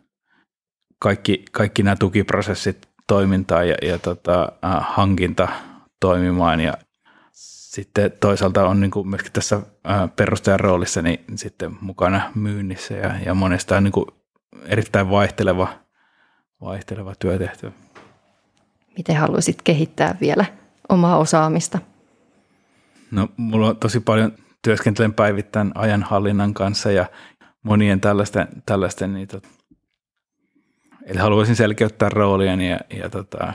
kaikki, 0.99 1.45
kaikki 1.53 1.83
nämä 1.83 1.97
tukiprosessit 1.97 2.88
toimintaan 3.09 3.69
ja, 3.69 3.75
ja 3.83 3.99
tota, 3.99 4.53
hankinta 4.81 5.49
toimimaan 6.01 6.61
ja 6.61 6.75
sitten 7.33 8.13
toisaalta 8.21 8.69
on 8.69 8.81
niin 8.81 8.91
kuin 8.91 9.09
myöskin 9.09 9.33
tässä 9.33 9.61
perustajan 10.17 10.61
roolissa 10.61 11.03
niin 11.03 11.25
sitten 11.35 11.77
mukana 11.81 12.33
myynnissä 12.35 12.95
ja, 12.95 13.15
ja 13.27 13.35
monesta 13.35 13.81
niin 13.81 13.93
kuin 13.93 14.07
erittäin 14.65 15.11
vaihteleva, 15.11 15.69
vaihteleva 16.61 17.15
työtehtävä. 17.19 17.73
Miten 18.97 19.17
haluaisit 19.17 19.63
kehittää 19.63 20.17
vielä 20.21 20.45
omaa 20.89 21.19
osaamista? 21.19 21.79
No 23.11 23.29
mulla 23.37 23.69
on 23.69 23.77
tosi 23.77 24.01
paljon 24.01 24.33
työskentelen 24.63 25.15
päivittäin 25.15 25.73
ajanhallinnan 25.75 26.55
kanssa 26.55 26.91
ja 26.91 27.07
monien 27.63 28.01
tällaisten, 28.01 28.49
tällaisten 28.67 29.15
niitä, 29.15 29.41
eli 31.09 31.19
haluaisin 31.19 31.57
selkeyttää 31.57 32.09
roolia 32.09 32.55
ja, 32.55 32.81
ja 32.99 33.11
tota, 33.11 33.53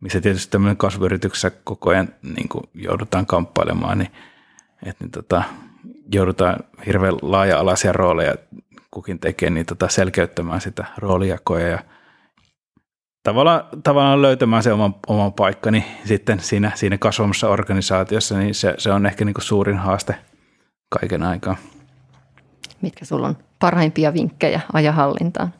missä 0.00 0.20
tietysti 0.20 0.50
tämmöinen 0.50 0.76
kasvuyrityksessä 0.76 1.50
koko 1.64 1.90
ajan 1.90 2.08
niin 2.22 2.48
kuin 2.48 2.64
joudutaan 2.74 3.26
kamppailemaan, 3.26 3.98
niin, 3.98 4.10
että 4.86 5.04
niin 5.04 5.10
tota, 5.10 5.42
joudutaan 6.12 6.60
hirveän 6.86 7.14
laaja-alaisia 7.22 7.92
rooleja 7.92 8.34
kukin 8.90 9.18
tekee, 9.18 9.50
niin 9.50 9.66
tota 9.66 9.88
selkeyttämään 9.88 10.60
sitä 10.60 10.84
roolijakoja 10.98 11.68
ja 11.68 11.78
tavallaan, 13.22 13.64
tavallaan 13.84 14.22
löytämään 14.22 14.62
se 14.62 14.72
oman, 14.72 14.94
oman 15.06 15.32
paikkani 15.32 15.84
sitten 16.04 16.40
siinä, 16.40 16.72
siinä 16.74 16.98
kasvamassa 16.98 17.48
organisaatiossa, 17.48 18.38
niin 18.38 18.54
se, 18.54 18.74
se 18.78 18.92
on 18.92 19.06
ehkä 19.06 19.24
niin 19.24 19.34
kuin 19.34 19.44
suurin 19.44 19.78
haaste 19.78 20.14
kaiken 21.00 21.22
aikaa. 21.22 21.56
Mitkä 22.80 23.04
sulla 23.04 23.28
on 23.28 23.36
parhaimpia 23.58 24.14
vinkkejä 24.14 24.60
ajahallintaan? 24.72 25.54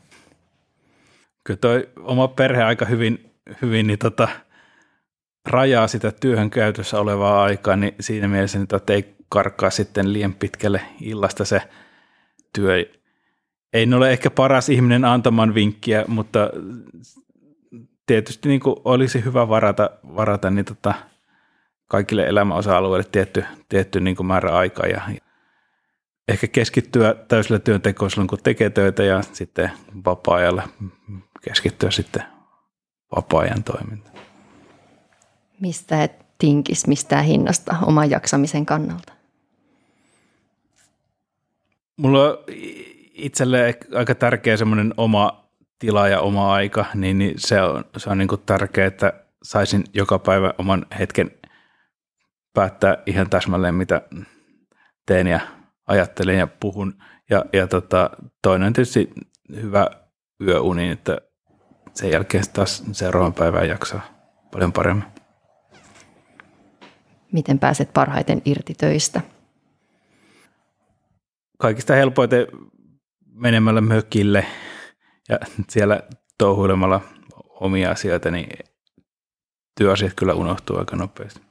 Kyllä 1.43 1.57
toi 1.57 1.89
oma 1.99 2.27
perhe 2.27 2.63
aika 2.63 2.85
hyvin 2.85 3.33
hyvin 3.61 3.87
niin 3.87 3.99
tota, 3.99 4.27
rajaa 5.49 5.87
sitä 5.87 6.11
työhön 6.11 6.49
käytössä 6.49 6.99
olevaa 6.99 7.43
aikaa, 7.43 7.75
niin 7.75 7.95
siinä 7.99 8.27
mielessä 8.27 8.57
niin 8.57 8.67
tota, 8.67 8.93
ei 8.93 9.15
karkaa 9.29 9.69
sitten 9.69 10.13
liian 10.13 10.33
pitkälle 10.33 10.81
illasta 11.01 11.45
se 11.45 11.61
työ. 12.53 12.85
Ei 13.73 13.93
ole 13.95 14.11
ehkä 14.11 14.29
paras 14.29 14.69
ihminen 14.69 15.05
antamaan 15.05 15.53
vinkkiä, 15.53 16.05
mutta 16.07 16.49
tietysti 18.05 18.49
niin 18.49 18.59
kuin 18.59 18.75
olisi 18.85 19.25
hyvä 19.25 19.49
varata, 19.49 19.89
varata 20.15 20.49
niin 20.49 20.65
tota, 20.65 20.93
kaikille 21.89 22.27
elämäosa-alueille 22.27 23.09
tietty, 23.11 23.45
tietty 23.69 23.99
niin 23.99 24.15
kuin 24.15 24.27
määrä 24.27 24.57
aikaa 24.57 24.87
ja 24.87 25.01
ehkä 26.27 26.47
keskittyä 26.47 27.15
täysillä 27.27 27.59
työntekoon 27.59 28.11
silloin, 28.11 28.27
kun 28.27 28.39
tekee 28.43 28.69
töitä 28.69 29.03
ja 29.03 29.21
sitten 29.21 29.71
vapaa-ajalla 30.05 30.69
keskittyä 31.43 31.91
sitten 31.91 32.23
vapaa-ajan 33.15 33.63
toiminta. 33.63 34.11
Mistä 35.59 36.03
et 36.03 36.25
tinkis 36.37 36.87
mistään 36.87 37.25
hinnasta 37.25 37.75
oman 37.85 38.09
jaksamisen 38.09 38.65
kannalta? 38.65 39.13
Mulla 41.97 42.23
on 42.23 42.37
itselle 43.13 43.75
aika 43.95 44.15
tärkeä 44.15 44.57
semmoinen 44.57 44.93
oma 44.97 45.49
tila 45.79 46.07
ja 46.07 46.21
oma 46.21 46.53
aika, 46.53 46.85
niin, 46.95 47.17
niin 47.17 47.33
se 47.37 47.61
on, 47.61 47.85
se 47.97 48.09
on 48.09 48.17
niin 48.17 48.27
kuin 48.27 48.41
tärkeää, 48.45 48.87
että 48.87 49.13
saisin 49.43 49.83
joka 49.93 50.19
päivä 50.19 50.53
oman 50.57 50.85
hetken 50.99 51.31
päättää 52.53 52.97
ihan 53.05 53.29
täsmälleen, 53.29 53.75
mitä 53.75 54.01
teen 55.05 55.27
ja 55.27 55.39
ajattelen 55.87 56.37
ja 56.37 56.47
puhun. 56.47 56.93
Ja, 57.29 57.45
ja 57.53 57.67
tota, 57.67 58.09
toinen 58.41 58.73
tietysti 58.73 59.09
hyvä 59.55 59.87
yöuni, 60.41 60.89
että 60.89 61.17
sen 61.93 62.11
jälkeen 62.11 62.43
taas 62.53 62.83
seuraavan 62.91 63.33
päivän 63.33 63.67
jaksaa 63.67 64.01
paljon 64.51 64.73
paremmin. 64.73 65.05
Miten 67.31 67.59
pääset 67.59 67.93
parhaiten 67.93 68.41
irti 68.45 68.73
töistä? 68.73 69.21
Kaikista 71.57 71.93
helpoiten 71.93 72.47
menemällä 73.33 73.81
mökille 73.81 74.45
ja 75.29 75.39
siellä 75.69 76.03
touhuilemalla 76.37 77.01
omia 77.49 77.91
asioita, 77.91 78.31
niin 78.31 78.49
työasiat 79.77 80.13
kyllä 80.15 80.33
unohtuu 80.33 80.77
aika 80.77 80.95
nopeasti. 80.95 81.41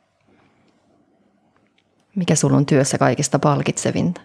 Mikä 2.16 2.35
sulla 2.35 2.57
on 2.57 2.66
työssä 2.66 2.98
kaikista 2.98 3.38
palkitsevinta? 3.38 4.20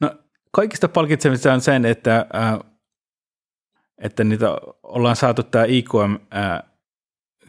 No 0.00 0.10
kaikista 0.50 0.88
palkitsevinta 0.88 1.52
on 1.52 1.60
sen, 1.60 1.84
että 1.84 2.26
että 4.02 4.24
niitä 4.24 4.46
ollaan 4.82 5.16
saatu 5.16 5.42
tämä 5.42 5.64
IQM 5.64 6.18
ää, 6.30 6.62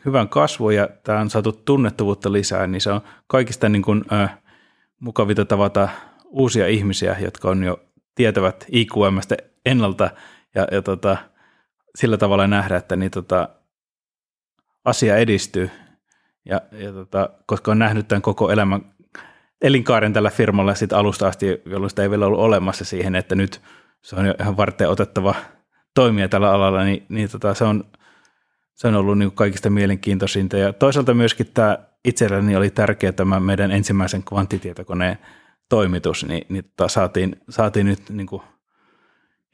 hyvän 0.06 0.30
kasvu 0.30 0.70
ja 0.70 0.90
tämä 1.04 1.20
on 1.20 1.30
saatu 1.30 1.52
tunnettavuutta 1.52 2.32
lisää, 2.32 2.68
niin 2.68 2.82
se 2.82 2.92
on 2.92 3.02
kaikista 3.28 3.70
niin 3.70 3.82
kuin, 3.82 4.06
ää, 4.10 4.38
mukavinta 5.00 5.46
tavata 5.46 5.90
uusia 6.26 6.68
ihmisiä, 6.68 7.16
jotka 7.20 7.50
on 7.50 7.64
jo 7.64 7.80
tietävät 8.16 8.66
IQMstä 8.72 9.38
ennalta 9.66 10.12
ja, 10.56 10.68
ja 10.72 10.82
tota, 10.82 11.18
sillä 11.96 12.18
tavalla 12.18 12.48
nähdä, 12.48 12.78
että 12.78 12.96
niin, 12.96 13.12
tota, 13.12 13.50
asia 14.86 15.18
edistyy. 15.18 15.70
Ja, 16.46 16.62
ja 16.72 16.92
tota, 16.92 17.30
koska 17.46 17.72
on 17.72 17.80
nähnyt 17.80 18.08
tämän 18.08 18.22
koko 18.22 18.52
elämän 18.52 18.94
elinkaaren 19.62 20.14
tällä 20.14 20.30
firmalla 20.30 20.76
sit 20.76 20.94
alusta 20.94 21.28
asti, 21.28 21.62
jolloin 21.66 21.90
sitä 21.90 22.02
ei 22.02 22.10
vielä 22.10 22.26
ollut 22.26 22.40
olemassa 22.40 22.86
siihen, 22.86 23.16
että 23.16 23.36
nyt 23.36 23.62
se 24.02 24.16
on 24.16 24.26
jo 24.26 24.34
ihan 24.40 24.58
varten 24.58 24.90
otettava– 24.90 25.36
toimia 25.94 26.30
tällä 26.30 26.52
alalla, 26.52 26.84
niin, 26.84 27.06
niin 27.10 27.30
tota, 27.30 27.54
se, 27.54 27.64
on, 27.64 27.84
se 28.76 28.88
on 28.88 28.96
ollut 28.96 29.18
niin 29.18 29.32
kaikista 29.32 29.70
mielenkiintoisinta. 29.70 30.58
Ja 30.58 30.74
toisaalta 30.74 31.14
myöskin 31.14 31.52
tämä 31.54 31.78
itselleni 32.06 32.56
oli 32.56 32.70
tärkeä 32.70 33.12
tämä 33.12 33.40
meidän 33.40 33.72
ensimmäisen 33.72 34.24
kvanttitietokoneen 34.24 35.18
toimitus, 35.70 36.26
niin, 36.26 36.46
niin 36.50 36.64
tota, 36.64 36.88
saatiin, 36.88 37.36
saatiin 37.50 37.86
nyt 37.86 38.10
niin 38.10 38.28
kuin 38.28 38.42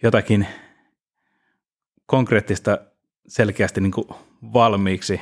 jotakin 0.03 0.47
konkreettista 2.05 2.77
selkeästi 3.27 3.81
niin 3.81 3.91
kuin 3.91 4.07
valmiiksi, 4.53 5.21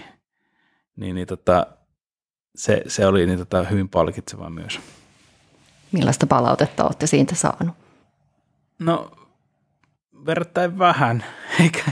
niin, 0.95 1.15
niin 1.15 1.27
tota, 1.27 1.67
se, 2.55 2.83
se 2.87 3.07
oli 3.07 3.25
niin 3.25 3.39
tota, 3.39 3.63
hyvin 3.63 3.89
palkitsevaa 3.89 4.49
myös. 4.49 4.79
Millaista 5.91 6.27
palautetta 6.27 6.83
olette 6.83 7.07
siitä 7.07 7.35
saanut? 7.35 7.75
No 8.79 9.16
verrattain 10.27 10.79
vähän, 10.79 11.25
eikä, 11.63 11.83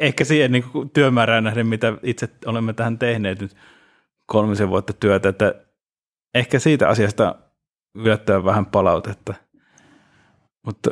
eikä 0.00 0.24
siihen 0.24 0.52
niin 0.52 0.64
kuin 0.64 0.90
työmäärään 0.90 1.44
nähden, 1.44 1.66
mitä 1.66 1.92
itse 2.02 2.28
olemme 2.46 2.72
tähän 2.72 2.98
tehneet 2.98 3.40
nyt 3.40 3.56
kolmisen 4.26 4.68
vuotta 4.68 4.92
työtä, 4.92 5.28
että 5.28 5.54
ehkä 6.34 6.58
siitä 6.58 6.88
asiasta 6.88 7.34
yllättävän 7.94 8.44
vähän 8.44 8.66
palautetta. 8.66 9.34
Mutta 10.66 10.90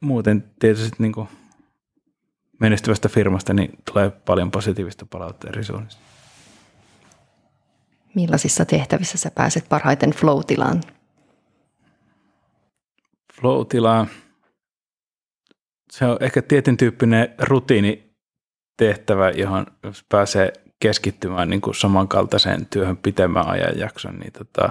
muuten 0.00 0.50
tietysti 0.58 0.96
niin 0.98 1.12
kuin 1.12 1.28
menestyvästä 2.60 3.08
firmasta 3.08 3.54
niin 3.54 3.70
tulee 3.92 4.10
paljon 4.10 4.50
positiivista 4.50 5.06
palautetta 5.10 5.48
eri 5.48 5.64
suunnista. 5.64 6.00
Millaisissa 8.14 8.64
tehtävissä 8.64 9.18
sä 9.18 9.30
pääset 9.30 9.68
parhaiten 9.68 10.10
flow-tilaan? 10.10 10.80
Flow-tilaan. 13.40 14.06
Se 15.90 16.04
on 16.04 16.16
ehkä 16.20 16.42
tietyn 16.42 16.76
tyyppinen 16.76 17.34
rutiinitehtävä, 17.38 19.30
johon 19.30 19.66
jos 19.82 20.04
pääsee 20.08 20.52
keskittymään 20.80 21.50
niin 21.50 21.60
kuin 21.60 21.74
samankaltaiseen 21.74 22.66
työhön 22.66 22.96
pitemmän 22.96 23.46
ajanjakson, 23.46 24.18
niin 24.18 24.32
tota, 24.32 24.70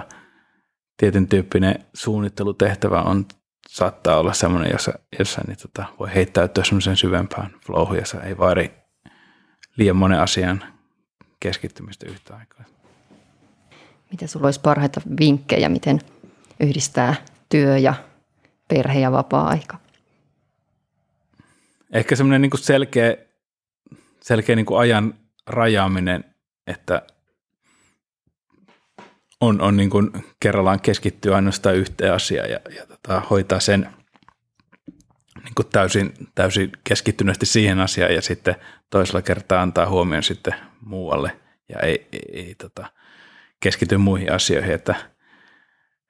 tietyn 0.96 1.28
tyyppinen 1.28 1.84
suunnittelutehtävä 1.94 3.02
on, 3.02 3.26
saattaa 3.68 4.18
olla 4.18 4.32
sellainen, 4.32 4.72
jossa, 4.72 4.92
jossa 5.18 5.42
niin 5.46 5.58
tota, 5.62 5.84
voi 5.98 6.14
heittäytyä 6.14 6.64
semmoisen 6.64 6.96
syvempään 6.96 7.50
flowhun, 7.66 7.96
jossa 7.96 8.22
ei 8.22 8.38
vaadi 8.38 8.70
liian 9.76 9.96
monen 9.96 10.20
asian 10.20 10.64
keskittymistä 11.40 12.06
yhtä 12.08 12.36
aikaa. 12.36 12.64
Mitä 14.10 14.26
sulla 14.26 14.46
olisi 14.46 14.60
parhaita 14.60 15.00
vinkkejä, 15.20 15.68
miten 15.68 16.00
yhdistää 16.60 17.14
työ 17.48 17.78
ja 17.78 17.94
perhe 18.68 19.00
ja 19.00 19.12
vapaa-aika? 19.12 19.78
Ehkä 21.92 22.16
semmoinen 22.16 22.42
niin 22.42 22.50
selkeä, 22.58 23.16
selkeä 24.22 24.56
niin 24.56 24.66
ajan 24.78 25.14
rajaaminen, 25.46 26.24
että 26.66 27.02
on, 29.40 29.60
on 29.60 29.76
niin 29.76 29.90
kuin 29.90 30.10
kerrallaan 30.40 30.80
keskittyä 30.80 31.36
ainoastaan 31.36 31.76
yhteen 31.76 32.14
asiaan 32.14 32.50
ja, 32.50 32.60
ja 32.76 32.86
tota, 32.86 33.22
hoitaa 33.30 33.60
sen 33.60 33.90
niin 35.44 35.54
kuin 35.54 35.68
täysin, 35.72 36.12
täysin 36.34 36.72
keskittyneesti 36.84 37.46
siihen 37.46 37.80
asiaan 37.80 38.14
ja 38.14 38.22
sitten 38.22 38.56
toisella 38.90 39.22
kertaa 39.22 39.62
antaa 39.62 39.88
huomioon 39.88 40.22
sitten 40.22 40.54
muualle 40.80 41.40
ja 41.68 41.80
ei, 41.80 42.08
ei, 42.12 42.22
ei 42.32 42.54
tota, 42.54 42.86
keskity 43.60 43.96
muihin 43.96 44.32
asioihin, 44.32 44.74
että, 44.74 44.94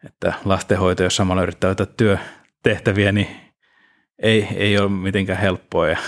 että 0.05 0.33
lastenhoito, 0.45 1.03
jos 1.03 1.17
samalla 1.17 1.43
yrittää 1.43 1.71
ottaa 1.71 1.87
työtehtäviä, 1.87 3.13
niin 3.13 3.50
ei, 4.23 4.49
ei 4.57 4.79
ole 4.79 4.89
mitenkään 4.91 5.39
helppoa 5.39 5.89
ja 5.89 5.99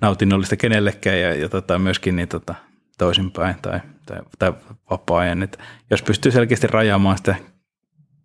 nautinnollista 0.00 0.56
kenellekään 0.56 1.20
ja, 1.20 1.34
ja 1.34 1.48
tota, 1.48 1.78
myöskin 1.78 2.16
niin, 2.16 2.28
tota, 2.28 2.54
toisinpäin 2.98 3.56
tai, 3.62 3.80
tai, 4.06 4.20
tai 4.38 4.52
vapaa-ajan. 4.90 5.42
Että 5.42 5.58
jos 5.90 6.02
pystyy 6.02 6.32
selkeästi 6.32 6.66
rajaamaan 6.66 7.16
sitä 7.16 7.34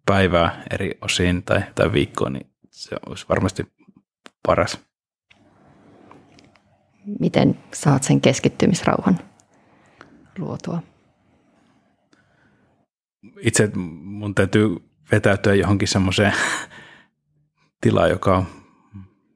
päivää 0.06 0.64
eri 0.72 0.98
osiin 1.02 1.44
tai, 1.44 1.62
tai 1.76 1.94
viikkoon, 1.94 2.34
niin 2.34 2.52
se 2.70 2.96
olisi 3.06 3.26
varmasti 3.30 3.64
paras. 4.46 4.80
Miten 7.20 7.60
saat 7.74 8.04
sen 8.04 8.22
keskittymisrauhan 8.22 9.20
luotua? 10.38 10.84
Itse 13.40 13.72
mun 13.76 14.36
täytyy 14.36 14.76
vetäytyä 15.12 15.56
johonkin 15.56 15.88
semmoiseen 15.88 16.34
tilaan, 17.82 18.10
joka 18.10 18.38
on 18.38 18.59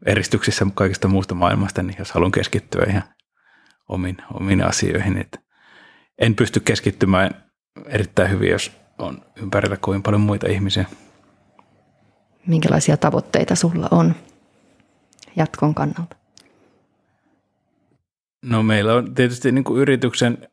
eristyksissä 0.05 0.65
kaikista 0.73 1.07
muusta 1.07 1.35
maailmasta, 1.35 1.83
niin 1.83 1.95
jos 1.99 2.11
haluan 2.11 2.31
keskittyä 2.31 2.85
ihan 2.89 3.03
omiin, 3.89 4.17
omiin 4.33 4.63
asioihin. 4.63 5.17
Että 5.17 5.39
en 6.19 6.35
pysty 6.35 6.59
keskittymään 6.59 7.43
erittäin 7.85 8.29
hyvin, 8.29 8.51
jos 8.51 8.71
on 8.97 9.25
ympärillä 9.35 9.77
kovin 9.77 10.03
paljon 10.03 10.21
muita 10.21 10.47
ihmisiä. 10.47 10.85
Minkälaisia 12.47 12.97
tavoitteita 12.97 13.55
sulla 13.55 13.87
on 13.91 14.15
jatkon 15.35 15.75
kannalta? 15.75 16.15
No 18.45 18.63
meillä 18.63 18.93
on 18.93 19.15
tietysti 19.15 19.51
niin 19.51 19.63
kuin 19.63 19.81
yrityksen, 19.81 20.47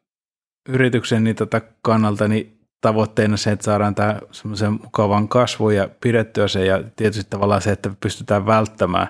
yrityksen 0.69 1.25
niin 1.25 1.37
tota 1.37 1.61
kannalta 1.83 2.29
niin 2.29 2.61
tavoitteena 2.81 3.37
se, 3.37 3.53
että 3.53 3.65
saadaan 3.65 3.95
tämä 3.95 4.19
semmoisen 4.31 4.73
mukavan 4.73 5.29
kasvun 5.29 5.75
ja 5.75 5.89
pidettyä 6.01 6.49
se 6.49 6.65
ja 6.65 6.85
tietysti 6.97 7.31
tavallaan 7.31 7.63
se, 7.63 7.73
että 7.73 7.91
pystytään 8.01 8.47
välttämään 8.47 9.09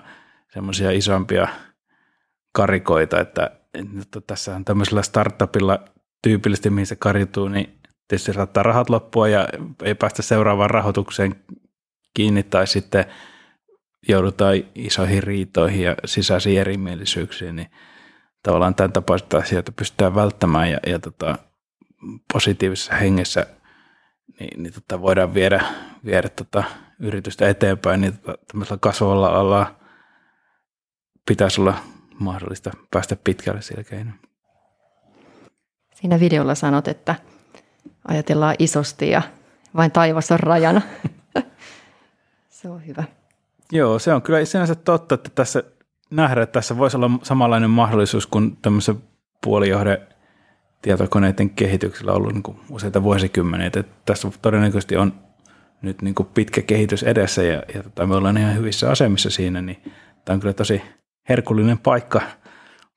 semmoisia 0.54 0.90
isompia 0.90 1.48
karikoita, 2.52 3.20
että, 3.20 3.50
että 3.74 4.20
tässä 4.26 4.56
on 4.56 4.64
tämmöisellä 4.64 5.02
startupilla 5.02 5.84
tyypillisesti, 6.22 6.70
mihin 6.70 6.86
se 6.86 6.96
karituu, 6.96 7.48
niin 7.48 7.80
tietysti 8.08 8.32
saattaa 8.32 8.62
rahat 8.62 8.90
loppua 8.90 9.28
ja 9.28 9.48
ei 9.82 9.94
päästä 9.94 10.22
seuraavaan 10.22 10.70
rahoitukseen 10.70 11.44
kiinni 12.14 12.42
tai 12.42 12.66
sitten 12.66 13.04
joudutaan 14.08 14.54
isoihin 14.74 15.22
riitoihin 15.22 15.84
ja 15.84 15.96
sisäisiin 16.04 16.60
erimielisyyksiin, 16.60 17.56
niin 17.56 17.70
tavallaan 18.42 18.74
tämän 18.74 18.92
tapaista 18.92 19.38
asioita 19.38 19.72
pystytään 19.72 20.14
välttämään 20.14 20.70
ja, 20.70 20.78
ja 20.86 20.98
tota, 20.98 21.38
positiivisessa 22.32 22.94
hengessä 22.94 23.46
niin, 24.40 24.62
niin 24.62 24.72
tota, 24.72 25.02
voidaan 25.02 25.34
viedä, 25.34 25.64
viedä 26.04 26.28
tota, 26.28 26.64
yritystä 27.00 27.48
eteenpäin, 27.48 28.00
niin 28.00 28.18
tota, 28.18 28.38
tämmöisellä 28.46 28.78
kasvavalla 28.80 29.28
alalla 29.28 29.79
pitäisi 31.30 31.60
olla 31.60 31.74
mahdollista 32.18 32.70
päästä 32.90 33.16
pitkälle 33.24 33.62
sillä 33.62 33.84
keinoin. 33.84 34.20
Siinä 35.94 36.20
videolla 36.20 36.54
sanot, 36.54 36.88
että 36.88 37.14
ajatellaan 38.08 38.54
isosti 38.58 39.10
ja 39.10 39.22
vain 39.76 39.90
taivas 39.90 40.32
on 40.32 40.40
rajana. 40.40 40.82
se 42.58 42.68
on 42.68 42.86
hyvä. 42.86 43.04
Joo, 43.72 43.98
se 43.98 44.14
on 44.14 44.22
kyllä 44.22 44.44
sinänsä 44.44 44.74
totta, 44.74 45.14
että 45.14 45.30
tässä 45.34 45.62
nähdään, 46.10 46.42
että 46.42 46.52
tässä 46.52 46.78
voisi 46.78 46.96
olla 46.96 47.10
samanlainen 47.22 47.70
mahdollisuus 47.70 48.26
kuin 48.26 48.56
tämmöisen 48.56 49.02
puolijohde 49.44 50.08
tietokoneiden 50.82 51.50
kehityksellä 51.50 52.12
ollut 52.12 52.32
niin 52.32 52.42
kuin 52.42 52.60
useita 52.70 53.02
vuosikymmeniä. 53.02 53.66
Että 53.66 53.84
tässä 54.04 54.30
todennäköisesti 54.42 54.96
on 54.96 55.12
nyt 55.82 56.02
niin 56.02 56.14
kuin 56.14 56.28
pitkä 56.34 56.62
kehitys 56.62 57.02
edessä 57.02 57.42
ja, 57.42 57.62
ja 57.74 57.82
tota, 57.82 58.06
me 58.06 58.16
ollaan 58.16 58.38
ihan 58.38 58.56
hyvissä 58.56 58.90
asemissa 58.90 59.30
siinä, 59.30 59.62
niin 59.62 59.82
tämä 60.24 60.34
on 60.34 60.40
kyllä 60.40 60.54
tosi 60.54 60.82
herkullinen 61.30 61.78
paikka, 61.78 62.20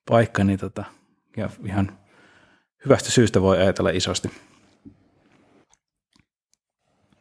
paikka 0.10 0.44
niin 0.44 0.60
tota, 0.60 0.84
ja 1.38 1.50
ihan 1.66 1.98
hyvästä 2.86 3.12
syystä 3.12 3.42
voi 3.42 3.58
ajatella 3.58 3.90
isosti. 3.90 4.32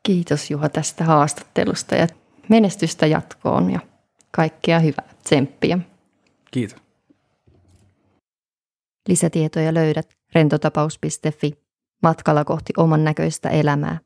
Kiitos 0.03 0.51
Juha 0.51 0.69
tästä 0.69 1.05
haastattelusta 1.05 1.95
ja 1.95 2.07
menestystä 2.49 3.07
jatkoon 3.07 3.71
ja 3.71 3.81
kaikkea 4.31 4.79
hyvää, 4.79 5.15
tsemppiä. 5.25 5.79
Kiitos. 6.51 6.83
Lisätietoja 9.09 9.75
löydät 9.75 10.17
rentotapaus.fi 10.35 11.53
matkalla 12.03 12.45
kohti 12.45 12.73
oman 12.77 13.05
näköistä 13.05 13.49
elämää. 13.49 13.99